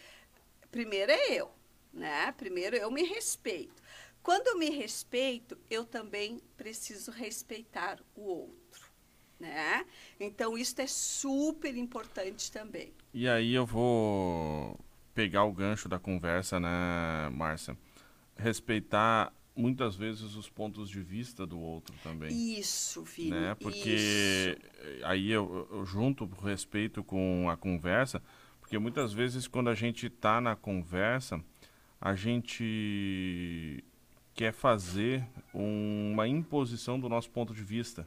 primeiro 0.71 1.13
é 1.13 1.33
eu, 1.33 1.51
né? 1.93 2.33
Primeiro 2.33 2.77
eu 2.77 2.91
me 2.91 3.03
respeito. 3.03 3.83
Quando 4.25 4.47
eu 4.47 4.59
me 4.59 4.71
respeito, 4.71 5.55
eu 5.71 5.85
também 5.85 6.41
preciso 6.57 7.11
respeitar 7.11 8.01
o 8.17 8.23
outro, 8.23 8.91
né? 9.39 9.85
Então 10.19 10.57
isso 10.57 10.81
é 10.81 10.87
super 10.87 11.77
importante 11.77 12.51
também. 12.51 12.95
E 13.13 13.29
aí 13.29 13.53
eu 13.53 13.67
vou 13.67 14.81
pegar 15.15 15.45
o 15.45 15.53
gancho 15.53 15.91
da 15.91 15.99
conversa, 15.99 16.59
né, 16.59 17.29
Márcia? 17.35 17.77
Respeitar 18.35 19.31
muitas 19.55 19.95
vezes 19.95 20.35
os 20.35 20.49
pontos 20.49 20.89
de 20.89 21.03
vista 21.03 21.47
do 21.47 21.61
outro 21.61 21.95
também. 22.03 22.59
Isso, 22.59 23.05
filho. 23.05 23.39
Né? 23.39 23.55
Porque 23.57 24.57
isso. 24.57 25.05
aí 25.05 25.31
eu, 25.31 25.69
eu 25.71 25.85
junto 25.85 26.25
o 26.25 26.45
respeito 26.47 27.05
com 27.05 27.51
a 27.51 27.59
conversa, 27.59 28.23
porque 28.59 28.79
muitas 28.79 29.13
vezes 29.13 29.47
quando 29.47 29.69
a 29.69 29.75
gente 29.75 30.07
está 30.07 30.41
na 30.41 30.57
conversa, 30.57 31.45
a 32.01 32.15
gente 32.15 33.85
quer 34.35 34.53
fazer 34.53 35.25
uma 35.53 36.27
imposição 36.27 36.99
do 36.99 37.09
nosso 37.09 37.31
ponto 37.31 37.55
de 37.55 37.63
vista. 37.63 38.07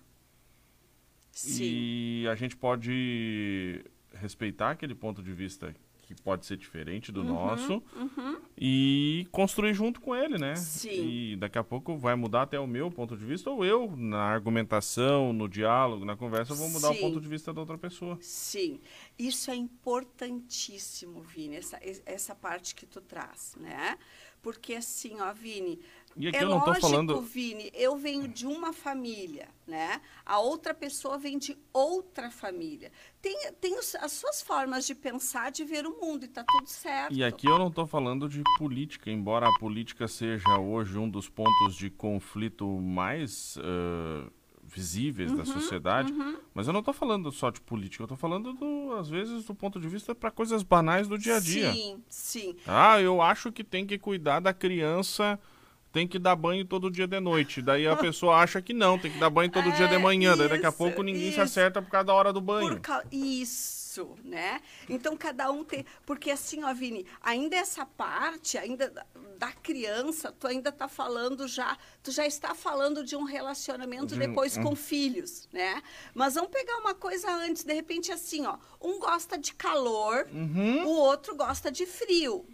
Sim. 1.31 1.63
E 1.63 2.27
a 2.27 2.35
gente 2.35 2.55
pode 2.55 3.85
respeitar 4.13 4.71
aquele 4.71 4.95
ponto 4.95 5.21
de 5.21 5.31
vista 5.31 5.73
que 6.07 6.15
pode 6.15 6.45
ser 6.45 6.55
diferente 6.55 7.11
do 7.11 7.19
uhum, 7.19 7.27
nosso 7.27 7.83
uhum. 7.93 8.39
e 8.57 9.27
construir 9.29 9.73
junto 9.73 9.99
com 9.99 10.15
ele, 10.15 10.37
né? 10.37 10.55
Sim. 10.55 10.89
E 10.89 11.35
daqui 11.35 11.57
a 11.57 11.63
pouco 11.63 11.97
vai 11.97 12.15
mudar 12.15 12.43
até 12.43 12.57
o 12.57 12.65
meu 12.65 12.89
ponto 12.89 13.17
de 13.17 13.25
vista 13.25 13.49
ou 13.49 13.65
eu 13.65 13.93
na 13.97 14.21
argumentação, 14.21 15.33
no 15.33 15.49
diálogo, 15.49 16.05
na 16.05 16.15
conversa, 16.15 16.55
vou 16.55 16.69
mudar 16.69 16.93
Sim. 16.93 16.97
o 16.97 17.01
ponto 17.01 17.19
de 17.19 17.27
vista 17.27 17.53
da 17.53 17.59
outra 17.59 17.77
pessoa. 17.77 18.17
Sim, 18.21 18.79
isso 19.19 19.51
é 19.51 19.55
importantíssimo, 19.55 21.21
Vini, 21.21 21.57
essa, 21.57 21.77
essa 22.05 22.33
parte 22.33 22.73
que 22.73 22.85
tu 22.85 23.01
traz, 23.01 23.57
né? 23.59 23.97
Porque 24.41 24.75
assim, 24.75 25.19
ó, 25.19 25.33
Vini, 25.33 25.77
E 26.19 26.27
aqui 26.27 26.37
é 26.37 26.43
eu 26.43 26.49
não 26.49 26.59
tô 26.59 26.65
lógico, 26.67 26.81
falando 26.81 27.21
Vini, 27.21 27.69
eu 27.73 27.95
venho 27.95 28.27
de 28.27 28.45
uma 28.47 28.73
família, 28.73 29.49
né? 29.67 30.01
A 30.25 30.39
outra 30.39 30.73
pessoa 30.73 31.17
vem 31.17 31.37
de 31.37 31.55
outra 31.71 32.31
família. 32.31 32.91
Tem, 33.21 33.51
tem 33.61 33.77
os- 33.77 33.95
as 33.95 34.11
suas 34.13 34.41
formas 34.41 34.85
de 34.87 34.95
pensar, 34.95 35.51
de 35.51 35.63
ver 35.63 35.85
o 35.85 35.99
mundo, 36.01 36.25
e 36.25 36.27
tá 36.27 36.43
tudo 36.43 36.67
certo. 36.67 37.13
E 37.13 37.23
aqui 37.23 37.47
eu 37.47 37.57
não 37.59 37.67
estou 37.67 37.85
falando 37.85 38.27
de 38.27 38.41
política, 38.57 39.09
embora 39.11 39.47
a 39.47 39.59
política 39.59 40.07
seja 40.07 40.57
hoje 40.59 40.97
um 40.97 41.09
dos 41.09 41.29
pontos 41.29 41.75
de 41.75 41.89
conflito 41.89 42.67
mais 42.81 43.57
eh, 43.59 44.29
visíveis 44.63 45.31
Uhum, 45.31 45.37
da 45.37 45.45
sociedade, 45.45 46.13
mas 46.53 46.67
eu 46.67 46.73
não 46.73 46.79
estou 46.79 46.93
falando 46.93 47.31
só 47.31 47.49
de 47.49 47.61
política, 47.61 48.01
eu 48.01 48.05
estou 48.05 48.17
falando, 48.17 48.53
do, 48.53 48.93
às 48.99 49.07
vezes, 49.07 49.45
do 49.45 49.55
ponto 49.55 49.79
de 49.79 49.87
vista 49.87 50.13
para 50.13 50.31
coisas 50.31 50.63
banais 50.63 51.07
do 51.07 51.17
dia 51.17 51.35
a 51.37 51.39
dia. 51.39 51.71
Sim, 51.71 52.03
sim. 52.09 52.55
Ah, 52.65 52.99
eu 52.99 53.21
acho 53.21 53.51
que 53.51 53.63
tem 53.63 53.85
que 53.85 53.97
cuidar 53.97 54.39
da 54.41 54.53
criança, 54.53 55.39
tem 55.97 56.07
que 56.07 56.19
dar 56.19 56.35
banho 56.35 56.63
todo 56.63 56.91
dia 56.91 57.07
de 57.07 57.19
noite. 57.19 57.59
Daí 57.59 57.87
a 57.87 57.95
pessoa 57.95 58.35
acha 58.37 58.61
que 58.61 58.71
não, 58.71 58.99
tem 58.99 59.09
que 59.11 59.17
dar 59.17 59.31
banho 59.31 59.49
todo 59.51 59.71
dia 59.71 59.87
de 59.87 59.95
É, 59.95 59.97
manhã. 59.97 60.37
Daí 60.37 60.47
daqui 60.47 60.63
a 60.63 60.69
isso, 60.69 60.77
pouco 60.77 61.01
ninguém 61.01 61.23
se 61.23 61.29
isso. 61.31 61.41
acerta 61.41 61.81
por 61.81 61.89
causa 61.89 62.05
da 62.05 62.13
hora 62.13 62.31
do 62.31 62.39
banho. 62.39 62.69
Por 62.69 62.79
cau- 62.81 63.01
Isso, 63.11 64.15
né? 64.23 64.61
Então 64.87 65.17
cada 65.17 65.49
um 65.51 65.63
tem. 65.63 65.83
Porque 66.05 66.29
assim, 66.29 66.63
ó, 66.63 66.71
Vini, 66.71 67.03
ainda 67.19 67.55
essa 67.55 67.83
parte, 67.83 68.59
ainda 68.59 68.93
da, 69.39 69.51
criança, 69.51 70.31
tu 70.39 70.45
ainda 70.45 70.71
tá 70.71 70.87
falando 70.87 71.47
já. 71.47 71.75
Tu 72.03 72.11
já 72.11 72.27
está 72.27 72.53
falando 72.53 73.03
de 73.03 73.15
um 73.15 73.23
relacionamento 73.23 74.13
De 74.13 74.19
depois 74.19 74.55
com 74.55 74.75
filhos, 74.75 75.49
né? 75.51 75.81
Mas 76.13 76.35
vamos 76.35 76.51
pegar 76.51 76.77
uma 76.77 76.93
coisa 76.93 77.31
antes, 77.31 77.63
de 77.63 77.73
repente, 77.73 78.11
assim, 78.11 78.45
ó. 78.45 78.57
Um 78.79 78.99
gosta 78.99 79.35
de 79.35 79.51
calor, 79.55 80.27
Uhum. 80.31 80.85
o 80.85 80.89
outro 80.89 81.35
gosta 81.35 81.71
de 81.71 81.87
frio. 81.87 82.45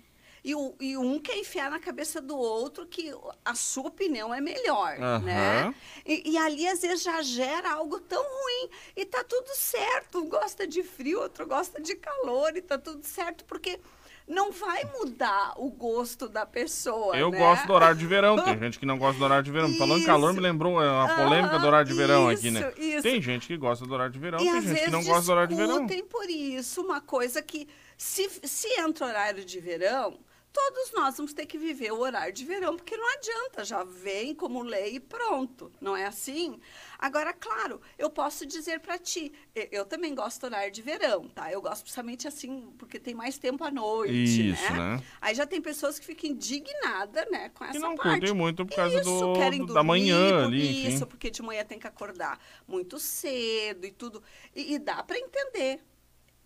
E, 0.44 0.54
o, 0.54 0.76
e 0.80 0.98
um 0.98 1.20
quer 1.20 1.38
enfiar 1.38 1.72
na 1.72 1.80
cabeça 1.80 2.22
do 2.22 2.38
outro 2.38 2.86
que 2.86 3.14
a 3.46 3.56
sua 3.56 3.88
opinião 3.88 4.34
é 4.34 4.42
melhor, 4.42 4.98
né? 5.22 5.62
Aham. 5.62 5.76
E, 6.06 6.32
e 6.32 6.38
ali, 6.38 6.68
às 6.68 6.82
vezes, 6.82 7.02
já 7.02 7.22
gera 7.22 7.72
algo 7.72 8.00
tão 8.02 8.22
ruim. 8.22 8.70
E 8.96 9.06
tá 9.06 9.24
tudo 9.24 9.48
certo. 9.56 10.20
Um 10.20 10.28
gosta 10.28 10.68
de 10.68 10.84
frio, 10.84 11.22
outro 11.22 11.48
gosta 11.48 11.82
de 11.82 11.96
calor. 11.96 12.58
E 12.58 12.62
tá 12.62 12.78
tudo 12.78 13.06
certo, 13.06 13.46
porque 13.46 13.80
não 14.28 14.52
vai 14.52 14.84
mudar 15.00 15.54
o 15.58 15.70
gosto 15.70 16.28
da 16.30 16.46
pessoa, 16.46 17.16
Eu 17.16 17.30
né? 17.30 17.38
gosto 17.38 17.68
do 17.68 17.74
horário 17.74 17.98
de 17.98 18.06
verão, 18.06 18.42
tem 18.42 18.58
gente 18.58 18.80
que 18.80 18.86
não 18.86 18.98
gosta 18.98 19.18
do 19.20 19.26
horário 19.26 19.44
de 19.44 19.52
verão. 19.52 19.74
Falando 19.76 20.02
em 20.02 20.06
calor, 20.06 20.28
Isso. 20.30 20.36
me 20.36 20.42
lembrou 20.42 20.82
é, 20.82 20.88
a 20.88 21.16
polêmica 21.16 21.60
do 21.60 21.68
horário 21.68 21.88
de 21.88 21.94
verão 21.94 22.30
aqui, 22.30 22.50
né? 22.50 22.72
Isso, 22.78 22.82
isso. 22.82 23.04
Tem 23.04 23.22
gente 23.22 23.48
que 23.48 23.58
gosta 23.58 23.86
do 23.86 23.94
horário 23.94 24.14
de 24.14 24.20
verão, 24.20 24.40
E 24.40 24.50
tem 24.50 24.62
gente 24.62 24.84
que 24.86 24.92
não 24.92 25.04
gosta 25.04 25.26
do 25.26 25.32
horário 25.32 25.50
de 25.50 25.56
verão. 25.56 25.86
discutem 25.86 26.06
por 26.06 26.30
isso 26.30 26.82
uma 26.82 27.02
coisa 27.02 27.42
que, 27.42 27.68
se, 27.98 28.30
se 28.44 28.68
entra 28.80 29.08
horário 29.08 29.44
de 29.44 29.60
verão, 29.60 30.18
todos 30.54 30.92
nós 30.94 31.18
vamos 31.18 31.34
ter 31.34 31.48
que 31.48 31.58
viver 31.58 31.92
o 31.92 32.00
horário 32.00 32.32
de 32.32 32.46
verão, 32.46 32.78
porque 32.78 32.96
não 32.96 33.12
adianta, 33.16 33.66
já 33.66 33.84
vem 33.84 34.36
como 34.36 34.62
lei 34.62 34.96
e 34.96 35.00
pronto, 35.00 35.72
não 35.82 35.98
é 35.98 36.06
assim? 36.06 36.60
Agora, 37.00 37.34
claro, 37.34 37.82
eu 37.98 38.08
posso 38.10 38.46
dizer 38.46 38.80
para 38.80 39.00
ti, 39.00 39.34
eu 39.72 39.84
também 39.84 40.14
gosto 40.14 40.42
do 40.42 40.46
horário 40.46 40.72
de 40.72 40.82
verão, 40.82 41.28
tá? 41.28 41.52
Eu 41.52 41.60
gosto 41.60 41.82
principalmente 41.82 42.28
assim, 42.28 42.72
porque 42.78 43.00
tem 43.00 43.16
mais 43.16 43.38
tempo 43.40 43.64
à 43.64 43.72
noite, 43.72 44.52
Isso, 44.52 44.72
né? 44.74 44.98
né? 44.98 45.04
Aí 45.20 45.34
já 45.34 45.46
tem 45.48 45.60
pessoas 45.60 45.98
que 45.98 46.06
ficam 46.06 46.30
indignadas, 46.30 47.26
né, 47.32 47.50
com 47.50 47.64
essa 47.64 47.74
Que 47.74 47.80
não 47.80 47.96
parte. 47.96 48.20
curtem 48.20 48.34
muito 48.34 48.64
por 48.66 48.76
causa 48.76 49.02
Isso, 49.02 49.10
do, 49.10 49.34
querem 49.34 49.60
do- 49.60 49.74
da 49.74 49.82
dormir 49.82 49.88
manhã 49.88 50.46
ali, 50.46 50.70
enfim. 50.70 50.88
Isso, 50.96 51.08
porque 51.08 51.32
de 51.32 51.42
manhã 51.42 51.66
tem 51.66 51.80
que 51.80 51.88
acordar 51.88 52.40
muito 52.68 53.00
cedo 53.00 53.86
e 53.88 53.92
tudo. 53.92 54.22
E, 54.56 54.76
e 54.76 54.80
dá 54.80 55.02
para 55.04 55.18
entender. 55.18 55.82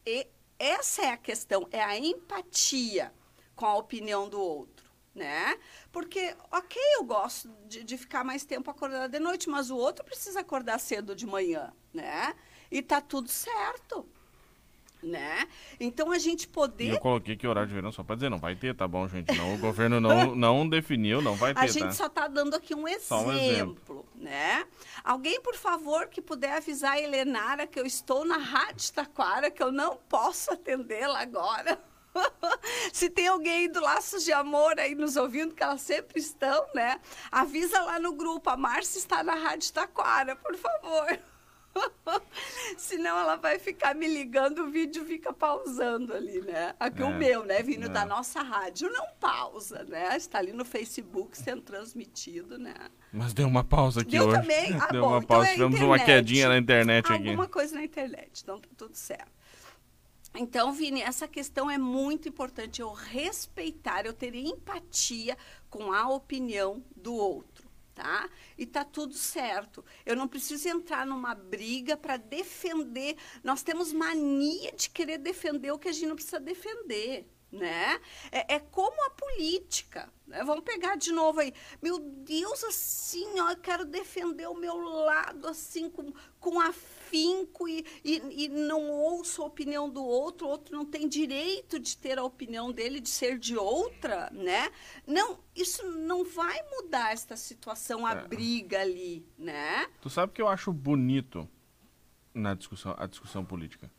E 0.06 0.26
essa 0.58 1.04
é 1.04 1.10
a 1.12 1.18
questão, 1.18 1.68
é 1.72 1.84
a 1.84 2.00
empatia 2.00 3.12
com 3.58 3.66
a 3.66 3.76
opinião 3.76 4.30
do 4.30 4.40
outro, 4.40 4.86
né? 5.14 5.58
Porque, 5.92 6.34
ok, 6.52 6.82
eu 6.98 7.04
gosto 7.04 7.50
de, 7.68 7.84
de 7.84 7.98
ficar 7.98 8.24
mais 8.24 8.46
tempo 8.46 8.72
acordada 8.72 9.10
de 9.10 9.20
noite, 9.20 9.50
mas 9.50 9.70
o 9.70 9.76
outro 9.76 10.06
precisa 10.06 10.40
acordar 10.40 10.80
cedo 10.80 11.14
de 11.16 11.26
manhã, 11.26 11.74
né? 11.94 12.34
E 12.72 12.82
tá 12.82 13.02
tudo 13.02 13.28
certo, 13.30 14.06
né? 15.02 15.48
Então 15.80 16.12
a 16.12 16.20
gente 16.20 16.44
E 16.44 16.48
poder 16.48 16.94
eu 16.94 17.00
coloquei 17.00 17.36
que 17.36 17.48
horário 17.48 17.68
de 17.68 17.74
verão 17.74 17.92
só 17.92 18.04
pra 18.04 18.16
dizer, 18.16 18.30
não 18.30 18.38
vai 18.40 18.56
ter, 18.56 18.76
tá 18.76 18.88
bom, 18.88 19.08
gente? 19.08 19.36
Não, 19.36 19.56
o 19.56 19.58
governo 19.58 20.00
não, 20.00 20.36
não 20.36 20.70
definiu, 20.70 21.20
não 21.22 21.36
vai 21.36 21.54
ter, 21.54 21.60
A 21.62 21.68
gente 21.68 21.84
tá? 21.86 21.92
só 21.92 22.06
está 22.06 22.28
dando 22.28 22.56
aqui 22.56 22.76
um 22.76 22.88
exemplo, 22.88 23.26
um 23.28 23.34
exemplo. 23.34 24.06
né? 24.16 24.66
Alguém, 25.04 25.42
por 25.42 25.56
favor, 25.56 26.08
que 26.08 26.22
puder 26.22 26.58
avisar 26.58 26.94
a 26.94 27.02
Helenara 27.02 27.66
que 27.66 27.80
eu 27.80 27.86
estou 27.88 28.24
na 28.24 28.38
Rádio 28.38 28.94
Taquara, 28.94 29.50
que 29.50 29.64
eu 29.64 29.72
não 29.72 29.98
posso 30.10 30.52
atendê-la 30.54 31.22
agora. 31.22 31.82
Se 32.94 33.10
tem 33.10 33.28
alguém 33.28 33.70
do 33.72 33.80
Laços 33.82 34.24
de 34.24 34.32
Amor 34.34 34.80
aí 34.80 34.96
nos 34.96 35.16
ouvindo, 35.16 35.54
que 35.54 35.64
elas 35.64 35.82
sempre 35.82 36.20
estão, 36.20 36.66
né? 36.74 37.00
Avisa 37.32 37.82
lá 37.82 38.00
no 38.00 38.14
grupo, 38.14 38.50
a 38.50 38.58
Márcia 38.58 39.00
está 39.00 39.24
na 39.24 39.36
Rádio 39.36 39.72
Taquara, 39.74 40.36
por 40.36 40.56
favor. 40.56 41.20
Senão 42.78 43.20
ela 43.20 43.36
vai 43.36 43.60
ficar 43.60 43.94
me 43.96 44.08
ligando, 44.08 44.64
o 44.64 44.70
vídeo 44.72 45.06
fica 45.06 45.32
pausando 45.32 46.14
ali, 46.14 46.42
né? 46.42 46.74
Aqui 46.80 47.02
É, 47.02 47.06
o 47.06 47.14
meu, 47.14 47.44
né? 47.46 47.62
Vindo 47.62 47.86
é. 47.86 47.90
da 47.90 48.06
nossa 48.06 48.42
rádio, 48.42 48.90
não 48.92 49.06
pausa, 49.20 49.84
né? 49.84 50.16
Está 50.18 50.40
ali 50.40 50.54
no 50.54 50.66
Facebook 50.66 51.38
sendo 51.38 51.62
transmitido, 51.62 52.58
né? 52.58 52.74
Mas 53.14 53.34
deu 53.34 53.48
uma 53.48 53.64
pausa 53.64 54.02
aqui 54.02 54.12
Deu 54.12 54.28
hoje. 54.28 54.42
também? 54.42 54.74
Ah, 54.82 54.88
deu 54.88 55.02
bom, 55.02 55.10
uma 55.10 55.18
então 55.20 55.28
pausa, 55.28 55.48
é 55.48 55.52
a 55.52 55.54
tivemos 55.54 55.80
uma 55.80 55.96
internet. 55.98 56.26
quedinha 56.26 56.50
na 56.50 56.58
internet 56.58 57.06
aqui. 57.12 57.30
Alguma 57.30 57.48
coisa 57.48 57.76
na 57.76 57.84
internet, 57.84 58.42
então 58.44 58.60
tá 58.60 58.70
tudo 58.76 58.96
certo. 58.96 59.32
Então, 60.36 60.72
Vini, 60.72 61.02
essa 61.02 61.28
questão 61.28 61.70
é 61.70 61.78
muito 61.78 62.30
importante. 62.30 62.82
Eu 62.82 62.92
respeitar, 62.92 64.06
eu 64.06 64.14
ter 64.14 64.36
empatia 64.36 65.38
com 65.70 65.92
a 65.92 66.08
opinião 66.10 66.84
do 66.96 67.14
outro, 67.16 67.70
tá? 67.96 68.30
E 68.58 68.66
tá 68.66 68.84
tudo 68.84 69.14
certo. 69.16 69.84
Eu 70.06 70.16
não 70.16 70.28
preciso 70.28 70.68
entrar 70.70 71.06
numa 71.06 71.34
briga 71.34 71.98
para 71.98 72.18
defender. 72.18 73.18
Nós 73.44 73.64
temos 73.64 73.92
mania 73.94 74.72
de 74.74 74.90
querer 74.90 75.18
defender 75.18 75.72
o 75.72 75.80
que 75.80 75.90
a 75.90 75.92
gente 75.92 76.08
não 76.08 76.16
precisa 76.16 76.40
defender. 76.40 77.28
né? 77.52 78.00
É, 78.32 78.56
é 78.56 78.60
como 78.60 79.06
a 79.06 79.10
política. 79.12 80.12
Né? 80.28 80.44
Vamos 80.44 80.64
pegar 80.64 80.98
de 80.98 81.12
novo 81.12 81.40
aí. 81.40 81.54
Meu 81.82 81.98
Deus, 82.00 82.64
assim, 82.66 83.40
ó, 83.40 83.52
eu 83.52 83.58
quero 83.58 83.86
defender 83.86 84.48
o 84.48 84.54
meu 84.54 84.76
lado, 84.78 85.48
assim, 85.48 85.90
com, 85.90 86.12
com 86.40 86.60
afinco 87.08 87.68
e, 87.68 87.86
e, 88.04 88.46
e 88.46 88.50
não 88.50 88.90
ouço 88.90 89.42
a 89.42 89.46
opinião 89.46 89.90
do 89.90 90.04
outro, 90.04 90.46
o 90.46 90.50
outro 90.50 90.76
não 90.76 90.86
tem 90.86 91.08
direito 91.08 91.80
de 91.80 91.98
ter 91.98 92.20
a 92.20 92.24
opinião 92.24 92.72
dele, 92.72 93.00
de 93.00 93.10
ser 93.10 93.40
de 93.40 93.56
outra, 93.56 94.30
né? 94.32 94.70
Não, 95.06 95.40
isso 95.56 95.84
não 95.92 96.24
vai 96.24 96.62
mudar 96.72 97.14
esta 97.14 97.38
situação, 97.38 98.06
a 98.06 98.12
é. 98.12 98.28
briga 98.28 98.82
ali, 98.82 99.26
né? 99.38 99.88
Tu 100.02 100.10
sabe 100.10 100.34
que 100.34 100.42
eu 100.42 100.48
acho 100.48 100.72
bonito 100.74 101.50
na 102.34 102.54
discussão, 102.54 102.96
a 102.98 103.08
discussão 103.08 103.44
política. 103.46 103.90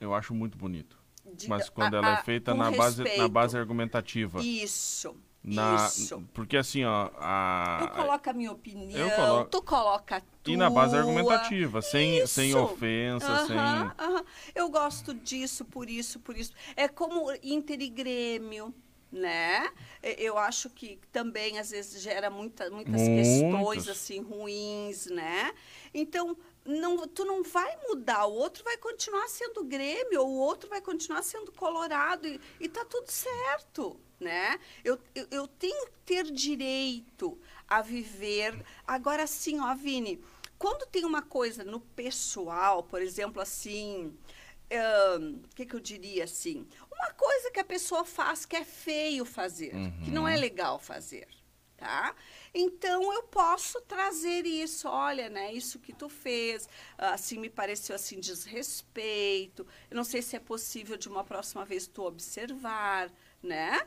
Eu 0.00 0.14
acho 0.14 0.34
muito 0.34 0.58
bonito. 0.58 0.98
De, 1.34 1.48
Mas 1.48 1.68
quando 1.68 1.94
a, 1.94 1.98
ela 1.98 2.18
é 2.18 2.22
feita 2.22 2.54
na 2.54 2.70
base, 2.70 3.04
na 3.16 3.28
base 3.28 3.58
argumentativa. 3.58 4.40
Isso. 4.42 5.16
Na, 5.42 5.86
isso. 5.86 6.22
Porque 6.34 6.56
assim, 6.56 6.84
ó. 6.84 7.10
A, 7.18 7.78
tu 7.80 7.94
coloca 7.94 8.30
a 8.30 8.34
minha 8.34 8.50
opinião, 8.50 9.10
colo... 9.10 9.44
tu 9.44 9.62
coloca 9.62 10.16
a 10.16 10.20
tua. 10.20 10.52
E 10.52 10.56
na 10.56 10.68
base 10.68 10.96
argumentativa, 10.96 11.80
sem, 11.80 12.26
sem 12.26 12.54
ofensa, 12.54 13.32
uh 13.32 13.36
-huh, 13.36 13.46
sem. 13.46 13.56
Uh 13.56 14.18
-huh. 14.18 14.24
Eu 14.54 14.68
gosto 14.68 15.14
disso, 15.14 15.64
por 15.64 15.88
isso, 15.88 16.18
por 16.18 16.36
isso. 16.36 16.52
É 16.74 16.88
como 16.88 17.32
Inter 17.42 17.80
e 17.80 17.88
Grêmio 17.88 18.74
né? 19.10 19.68
Eu 20.02 20.36
acho 20.36 20.68
que 20.70 20.98
também 21.12 21.58
às 21.58 21.70
vezes 21.70 22.02
gera 22.02 22.28
muita, 22.28 22.68
muitas 22.70 23.00
Muitos. 23.00 23.28
questões 23.28 23.88
assim 23.88 24.20
ruins, 24.20 25.06
né? 25.06 25.52
Então 25.94 26.36
não, 26.66 27.06
tu 27.06 27.24
não 27.24 27.42
vai 27.42 27.76
mudar, 27.88 28.26
o 28.26 28.34
outro 28.34 28.64
vai 28.64 28.76
continuar 28.76 29.28
sendo 29.28 29.64
Grêmio, 29.64 30.20
ou 30.22 30.28
o 30.28 30.38
outro 30.38 30.68
vai 30.68 30.80
continuar 30.80 31.22
sendo 31.22 31.52
Colorado, 31.52 32.26
e, 32.26 32.40
e 32.60 32.68
tá 32.68 32.84
tudo 32.84 33.10
certo, 33.10 33.98
né? 34.18 34.58
Eu, 34.84 34.98
eu, 35.14 35.26
eu 35.30 35.48
tenho 35.48 35.86
que 35.86 35.92
ter 36.04 36.24
direito 36.24 37.38
a 37.68 37.82
viver. 37.82 38.64
Agora 38.86 39.26
sim, 39.26 39.60
ó, 39.60 39.74
Vini, 39.74 40.22
quando 40.58 40.86
tem 40.86 41.04
uma 41.04 41.22
coisa 41.22 41.64
no 41.64 41.80
pessoal, 41.80 42.82
por 42.82 43.02
exemplo, 43.02 43.40
assim, 43.40 44.16
o 44.70 45.18
um, 45.18 45.42
que, 45.54 45.66
que 45.66 45.74
eu 45.74 45.80
diria 45.80 46.24
assim? 46.24 46.66
Uma 46.90 47.12
coisa 47.12 47.50
que 47.50 47.60
a 47.60 47.64
pessoa 47.64 48.04
faz 48.04 48.44
que 48.44 48.56
é 48.56 48.64
feio 48.64 49.24
fazer, 49.24 49.74
uhum. 49.74 50.02
que 50.04 50.10
não 50.10 50.26
é 50.26 50.34
uhum. 50.34 50.40
legal 50.40 50.78
fazer, 50.78 51.28
tá? 51.76 52.14
Então 52.54 53.12
eu 53.12 53.22
posso 53.24 53.80
trazer 53.82 54.46
isso, 54.46 54.88
olha, 54.88 55.28
né, 55.28 55.52
isso 55.52 55.78
que 55.78 55.92
tu 55.92 56.08
fez, 56.08 56.68
assim 56.96 57.38
me 57.38 57.50
pareceu 57.50 57.94
assim 57.94 58.18
desrespeito. 58.18 59.66
Eu 59.90 59.96
não 59.96 60.04
sei 60.04 60.22
se 60.22 60.36
é 60.36 60.40
possível 60.40 60.96
de 60.96 61.08
uma 61.08 61.22
próxima 61.22 61.64
vez 61.64 61.86
tu 61.86 62.02
observar, 62.04 63.12
né? 63.42 63.86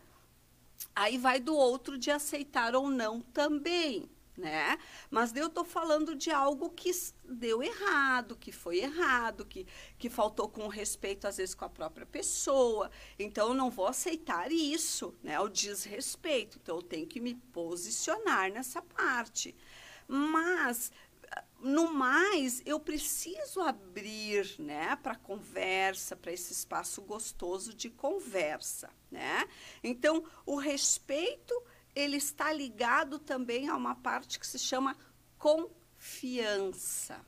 Aí 0.95 1.17
vai 1.17 1.39
do 1.39 1.55
outro 1.55 1.97
de 1.97 2.11
aceitar 2.11 2.75
ou 2.75 2.89
não 2.89 3.21
também 3.21 4.09
né? 4.39 4.77
Mas 5.11 5.35
eu 5.35 5.47
estou 5.47 5.65
falando 5.65 6.15
de 6.15 6.31
algo 6.31 6.69
que 6.69 6.89
deu 7.23 7.61
errado, 7.61 8.35
que 8.35 8.51
foi 8.51 8.79
errado, 8.79 9.45
que, 9.45 9.67
que 9.97 10.09
faltou 10.09 10.49
com 10.49 10.67
respeito, 10.67 11.27
às 11.27 11.37
vezes, 11.37 11.53
com 11.53 11.65
a 11.65 11.69
própria 11.69 12.05
pessoa. 12.05 12.89
Então, 13.19 13.49
eu 13.49 13.53
não 13.53 13.69
vou 13.69 13.87
aceitar 13.87 14.51
isso, 14.51 15.13
né? 15.21 15.39
O 15.39 15.49
desrespeito. 15.49 16.57
Então, 16.61 16.77
eu 16.77 16.81
tenho 16.81 17.05
que 17.05 17.19
me 17.19 17.35
posicionar 17.35 18.51
nessa 18.51 18.81
parte. 18.81 19.55
Mas, 20.07 20.91
no 21.59 21.93
mais, 21.93 22.61
eu 22.65 22.79
preciso 22.79 23.61
abrir, 23.61 24.55
né, 24.57 24.95
para 24.95 25.15
conversa, 25.15 26.15
para 26.15 26.31
esse 26.31 26.53
espaço 26.53 27.01
gostoso 27.01 27.73
de 27.73 27.89
conversa, 27.89 28.89
né? 29.11 29.47
Então, 29.83 30.23
o 30.45 30.55
respeito 30.55 31.53
ele 31.99 32.17
está 32.17 32.51
ligado 32.51 33.19
também 33.19 33.67
a 33.67 33.75
uma 33.75 33.95
parte 33.95 34.39
que 34.39 34.47
se 34.47 34.57
chama 34.57 34.95
confiança, 35.37 37.25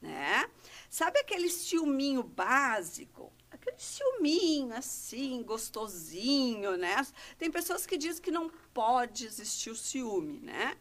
né? 0.00 0.48
Sabe 0.90 1.18
aquele 1.18 1.48
ciúminho 1.48 2.22
básico? 2.22 3.32
Aquele 3.50 3.78
ciúminho 3.78 4.74
assim, 4.74 5.42
gostosinho, 5.42 6.76
né? 6.76 7.06
Tem 7.38 7.50
pessoas 7.50 7.86
que 7.86 7.96
dizem 7.96 8.22
que 8.22 8.30
não 8.30 8.50
pode 8.72 9.24
existir 9.24 9.70
o 9.70 9.76
ciúme, 9.76 10.40
né? 10.40 10.76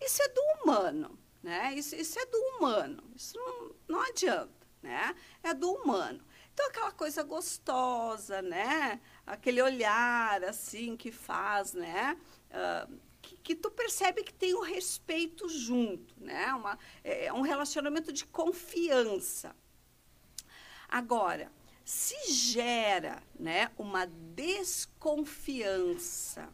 Isso 0.00 0.22
é 0.22 0.28
do 0.28 0.40
humano, 0.40 1.18
né? 1.42 1.74
Isso, 1.74 1.94
isso 1.94 2.18
é 2.18 2.26
do 2.26 2.38
humano. 2.38 3.02
Isso 3.14 3.36
não, 3.38 3.74
não 3.88 4.00
adianta, 4.02 4.66
né? 4.82 5.14
É 5.42 5.54
do 5.54 5.70
humano. 5.72 6.24
Então, 6.52 6.68
aquela 6.68 6.90
coisa 6.90 7.22
gostosa, 7.22 8.40
né? 8.40 8.98
Aquele 9.26 9.60
olhar, 9.60 10.42
assim, 10.42 10.96
que 10.96 11.12
faz, 11.12 11.74
né? 11.74 12.16
Que, 13.22 13.36
que, 13.38 13.54
tu 13.54 13.70
percebe 13.70 14.22
que 14.22 14.32
tem 14.32 14.54
o 14.54 14.60
um 14.60 14.62
respeito 14.62 15.48
junto, 15.48 16.14
né? 16.18 16.52
Uma, 16.54 16.78
é, 17.02 17.26
é 17.26 17.32
um 17.32 17.40
relacionamento 17.40 18.12
de 18.12 18.24
confiança. 18.24 19.54
Agora, 20.88 21.50
se 21.84 22.32
gera, 22.32 23.22
né, 23.38 23.70
uma 23.78 24.06
desconfiança, 24.06 26.48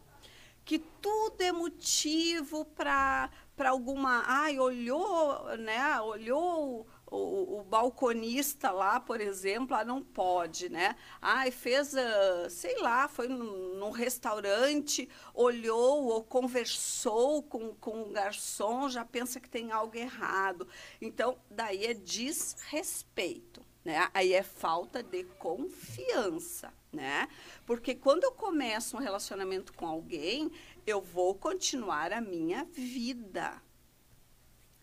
que 0.64 0.78
tudo 0.78 1.40
é 1.40 1.52
motivo 1.52 2.66
para 2.66 3.30
alguma, 3.64 4.22
ai, 4.26 4.58
olhou, 4.58 5.56
né, 5.56 6.00
olhou 6.00 6.86
o, 7.12 7.60
o, 7.60 7.64
balconista 7.64 8.70
lá, 8.70 8.98
por 8.98 9.20
exemplo, 9.20 9.76
ah, 9.76 9.84
não 9.84 10.02
pode, 10.02 10.70
né? 10.70 10.96
Ah, 11.20 11.50
fez, 11.50 11.92
uh, 11.92 12.48
sei 12.48 12.78
lá, 12.78 13.06
foi 13.06 13.28
num, 13.28 13.74
num, 13.74 13.90
restaurante, 13.90 15.08
olhou 15.34 16.06
ou 16.06 16.24
conversou 16.24 17.42
com, 17.42 17.74
com 17.74 18.02
o 18.02 18.10
garçom, 18.10 18.88
já 18.88 19.04
pensa 19.04 19.38
que 19.38 19.48
tem 19.48 19.70
algo 19.70 19.94
errado. 19.96 20.66
Então, 21.00 21.36
daí 21.50 21.84
é 21.84 21.92
desrespeito, 21.92 23.60
né? 23.84 24.08
Aí 24.14 24.32
é 24.32 24.42
falta 24.42 25.02
de 25.02 25.24
confiança, 25.38 26.72
né? 26.90 27.28
Porque 27.66 27.94
quando 27.94 28.24
eu 28.24 28.32
começo 28.32 28.96
um 28.96 29.00
relacionamento 29.00 29.74
com 29.74 29.86
alguém, 29.86 30.50
eu 30.86 31.02
vou 31.02 31.34
continuar 31.34 32.10
a 32.10 32.22
minha 32.22 32.64
vida. 32.64 33.62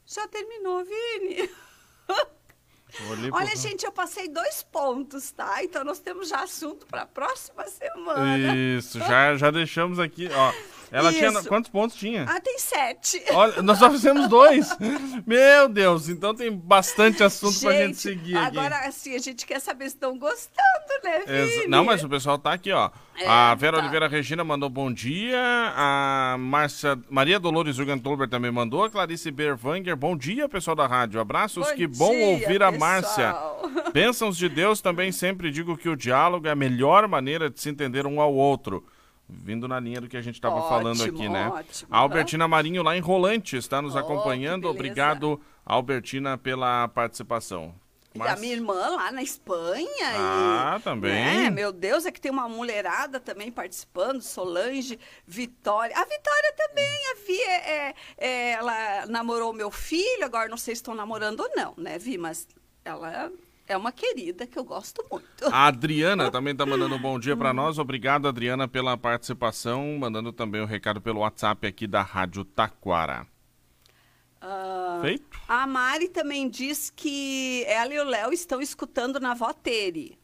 Já 0.05 0.27
terminou, 0.27 0.83
Vini? 0.83 1.49
Olha, 3.31 3.55
gente, 3.55 3.85
eu 3.85 3.91
passei 3.91 4.27
dois 4.27 4.63
pontos, 4.63 5.31
tá? 5.31 5.63
Então 5.63 5.83
nós 5.83 5.99
temos 5.99 6.29
já 6.29 6.43
assunto 6.43 6.85
para 6.87 7.03
a 7.03 7.05
próxima 7.05 7.65
semana. 7.67 8.55
Isso, 8.55 8.99
já, 8.99 9.35
já 9.37 9.51
deixamos 9.51 9.99
aqui, 9.99 10.29
ó. 10.33 10.53
Ela 10.91 11.11
Isso. 11.11 11.19
tinha. 11.19 11.43
Quantos 11.43 11.69
pontos 11.69 11.95
tinha? 11.95 12.25
Ah, 12.27 12.39
tem 12.39 12.57
sete. 12.57 13.23
Olha, 13.31 13.61
nós 13.61 13.77
só 13.77 13.89
fizemos 13.91 14.27
dois. 14.27 14.69
Meu 15.25 15.69
Deus, 15.69 16.09
então 16.09 16.33
tem 16.33 16.51
bastante 16.51 17.23
assunto 17.23 17.53
gente, 17.53 17.63
pra 17.63 17.73
gente 17.73 17.97
seguir 17.97 18.37
aqui. 18.37 18.57
Agora, 18.57 18.87
assim, 18.87 19.15
a 19.15 19.19
gente 19.19 19.45
quer 19.45 19.59
saber 19.59 19.85
se 19.89 19.95
estão 19.95 20.17
gostando, 20.17 21.03
né, 21.03 21.23
Vini? 21.25 21.67
Não, 21.67 21.83
mas 21.83 22.03
o 22.03 22.09
pessoal 22.09 22.37
tá 22.37 22.53
aqui, 22.53 22.71
ó. 22.71 22.89
É, 23.17 23.27
a 23.27 23.53
Vera 23.53 23.77
tá. 23.77 23.83
Oliveira 23.83 24.07
Regina 24.07 24.43
mandou 24.43 24.69
bom 24.69 24.91
dia. 24.91 25.39
A 25.75 26.37
Márcia, 26.39 26.97
Maria 27.09 27.39
Dolores 27.39 27.75
Jugentolber 27.75 28.27
também 28.27 28.51
mandou. 28.51 28.83
A 28.83 28.89
Clarice 28.89 29.29
Berwanger, 29.29 29.95
bom 29.95 30.17
dia, 30.17 30.49
pessoal 30.49 30.75
da 30.75 30.87
rádio. 30.87 31.19
Abraços, 31.19 31.67
bom 31.67 31.75
que 31.75 31.87
bom 31.87 32.11
dia, 32.11 32.25
ouvir 32.25 32.63
a 32.63 32.71
Márcia. 32.71 33.35
Bênçãos 33.93 34.37
de 34.37 34.47
Deus, 34.49 34.81
também 34.81 35.11
sempre 35.11 35.51
digo 35.51 35.77
que 35.77 35.89
o 35.89 35.95
diálogo 35.95 36.47
é 36.47 36.51
a 36.51 36.55
melhor 36.55 37.07
maneira 37.07 37.49
de 37.49 37.59
se 37.59 37.69
entender 37.69 38.07
um 38.07 38.21
ao 38.21 38.33
outro 38.33 38.83
vindo 39.29 39.67
na 39.67 39.79
linha 39.79 40.01
do 40.01 40.09
que 40.09 40.17
a 40.17 40.21
gente 40.21 40.35
estava 40.35 40.67
falando 40.67 41.03
aqui, 41.03 41.29
né? 41.29 41.47
Ótimo. 41.49 41.87
A 41.91 41.99
Albertina 41.99 42.47
Marinho, 42.47 42.81
lá 42.81 42.97
em 42.97 42.99
Rolante, 42.99 43.55
está 43.55 43.81
nos 43.81 43.95
oh, 43.95 43.99
acompanhando. 43.99 44.67
Obrigado, 44.67 45.39
Albertina, 45.63 46.37
pela 46.37 46.87
participação. 46.87 47.75
Mas... 48.15 48.27
E 48.27 48.33
a 48.33 48.35
minha 48.37 48.53
irmã 48.53 48.89
lá 48.95 49.11
na 49.11 49.21
Espanha. 49.21 49.87
Ah, 50.15 50.77
e, 50.79 50.83
também. 50.83 51.13
Né, 51.13 51.49
meu 51.51 51.71
Deus, 51.71 52.07
é 52.07 52.11
que 52.11 52.19
tem 52.19 52.31
uma 52.31 52.49
mulherada 52.49 53.19
também 53.19 53.51
participando, 53.51 54.21
Solange, 54.21 54.99
Vitória. 55.27 55.95
A 55.95 56.03
Vitória 56.03 56.53
também, 56.57 57.11
a 57.11 57.15
Vi, 57.25 57.41
é, 57.41 57.71
é, 57.71 57.95
é 58.17 58.51
ela 58.53 59.05
namorou 59.05 59.53
meu 59.53 59.69
filho, 59.69 60.25
agora 60.25 60.49
não 60.49 60.57
sei 60.57 60.75
se 60.75 60.81
estão 60.81 60.95
namorando 60.95 61.41
ou 61.41 61.51
não, 61.55 61.75
né, 61.77 61.99
Vi? 61.99 62.17
Mas 62.17 62.47
ela 62.83 63.31
é 63.69 63.77
uma 63.77 63.91
querida 63.91 64.47
que 64.47 64.57
eu 64.57 64.63
gosto 64.63 65.05
muito. 65.11 65.45
A 65.51 65.67
Adriana 65.67 66.31
também 66.31 66.53
está 66.53 66.65
mandando 66.65 66.95
um 66.95 66.99
bom 66.99 67.19
dia 67.19 67.37
para 67.37 67.53
nós. 67.53 67.77
Obrigado, 67.77 68.27
Adriana, 68.27 68.67
pela 68.67 68.97
participação. 68.97 69.95
Mandando 69.99 70.33
também 70.33 70.59
o 70.59 70.63
um 70.63 70.67
recado 70.67 70.99
pelo 70.99 71.19
WhatsApp 71.19 71.67
aqui 71.67 71.85
da 71.85 72.01
Rádio 72.01 72.43
Taquara. 72.43 73.27
Uh, 74.41 75.01
Feito? 75.01 75.39
A 75.47 75.67
Mari 75.67 76.09
também 76.09 76.49
diz 76.49 76.91
que 76.95 77.63
ela 77.67 77.93
e 77.93 77.99
o 77.99 78.05
Léo 78.05 78.33
estão 78.33 78.59
escutando 78.59 79.19
na 79.19 79.35
Votere. 79.35 80.17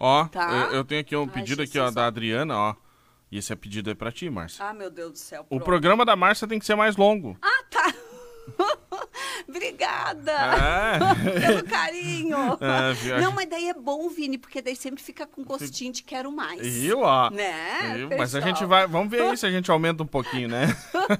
Ó, 0.00 0.26
tá? 0.26 0.68
eu, 0.70 0.78
eu, 0.78 0.84
tenho 0.84 1.00
aqui 1.00 1.14
um 1.14 1.28
pedido 1.28 1.60
Ai, 1.60 1.66
aqui, 1.66 1.78
ó, 1.78 1.90
da 1.90 2.06
Adriana, 2.06 2.56
ó. 2.56 2.74
E 3.30 3.38
esse 3.38 3.52
é 3.52 3.56
pedido 3.56 3.90
é 3.90 3.94
para 3.94 4.10
ti, 4.10 4.28
Márcia. 4.28 4.64
Ah, 4.64 4.74
meu 4.74 4.90
Deus 4.90 5.12
do 5.12 5.18
céu. 5.18 5.44
Pronto. 5.44 5.60
O 5.60 5.64
programa 5.64 6.04
da 6.04 6.16
Márcia 6.16 6.48
tem 6.48 6.58
que 6.58 6.66
ser 6.66 6.74
mais 6.74 6.96
longo. 6.96 7.36
Ah, 7.42 7.64
tá. 7.70 7.94
Obrigada. 9.48 10.32
É. 10.32 11.40
pelo 11.40 11.64
carinho. 11.64 12.58
Viu? 13.02 13.20
Não, 13.20 13.32
mas 13.32 13.48
daí 13.48 13.68
é 13.68 13.74
bom, 13.74 14.08
Vini, 14.10 14.36
porque 14.36 14.60
daí 14.60 14.76
sempre 14.76 15.02
fica 15.02 15.26
com 15.26 15.42
gostinho 15.42 15.92
de 15.92 16.02
quero 16.02 16.30
mais. 16.30 16.60
Viu, 16.66 17.00
ó? 17.00 17.30
Né? 17.30 18.08
Mas 18.18 18.34
a 18.34 18.40
gente 18.40 18.64
vai. 18.66 18.86
Vamos 18.86 19.10
ver 19.10 19.22
aí 19.22 19.36
se 19.36 19.46
a 19.46 19.50
gente 19.50 19.70
aumenta 19.70 20.02
um 20.02 20.06
pouquinho, 20.06 20.48
né? 20.48 20.66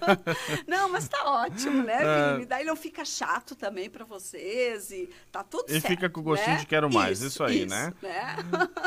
Não, 0.66 0.90
mas 0.90 1.08
tá 1.08 1.24
ótimo, 1.24 1.82
né, 1.82 1.98
É. 2.00 2.32
Vini? 2.32 2.46
Daí 2.46 2.64
não 2.64 2.76
fica 2.76 3.04
chato 3.04 3.54
também 3.54 3.88
pra 3.88 4.04
vocês 4.04 4.90
e 4.90 5.08
tá 5.32 5.42
tudo 5.42 5.64
E 5.68 5.72
certo. 5.72 5.86
fica 5.86 6.10
com 6.10 6.22
gostinho 6.22 6.56
né? 6.56 6.60
de 6.60 6.66
quero 6.66 6.92
mais, 6.92 7.20
isso 7.22 7.42
aí, 7.42 7.64
né? 7.66 7.92
né? 8.02 8.36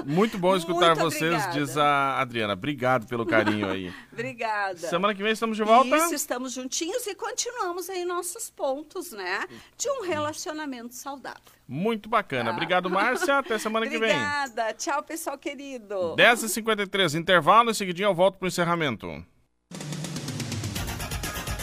Muito 0.06 0.38
bom 0.38 0.56
escutar 0.56 0.96
Muito 0.96 1.02
vocês, 1.02 1.34
obrigada. 1.34 1.60
diz 1.60 1.78
a 1.78 2.20
Adriana. 2.20 2.54
Obrigado 2.54 3.08
pelo 3.08 3.26
carinho 3.26 3.68
aí. 3.70 3.92
Obrigada. 4.12 4.78
Semana 4.78 5.16
que 5.16 5.24
vem 5.24 5.32
estamos 5.32 5.58
de 5.58 5.64
volta. 5.64 5.96
Isso, 5.96 6.14
estamos 6.14 6.54
juntinhos 6.54 7.08
e 7.08 7.16
continuamos 7.16 7.90
aí 7.90 8.06
nossos 8.06 8.50
pontos, 8.50 9.12
né? 9.12 9.31
De 9.78 9.90
um 9.90 10.04
relacionamento 10.04 10.94
saudável. 10.94 11.42
Muito 11.68 12.10
bacana. 12.10 12.50
Tá. 12.50 12.56
Obrigado, 12.56 12.90
Márcia. 12.90 13.38
Até 13.40 13.58
semana 13.58 13.88
que 13.88 13.98
vem. 13.98 14.10
Obrigada. 14.12 14.74
Tchau, 14.74 15.04
pessoal 15.04 15.38
querido. 15.38 16.16
10h53, 16.16 17.20
intervalo. 17.20 17.72
Em 17.72 17.74
seguidinho 17.74 18.08
eu 18.08 18.16
volto 18.16 18.38
pro 18.38 18.48
encerramento. 18.48 19.26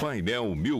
Painel 0.00 0.54
Mil 0.54 0.76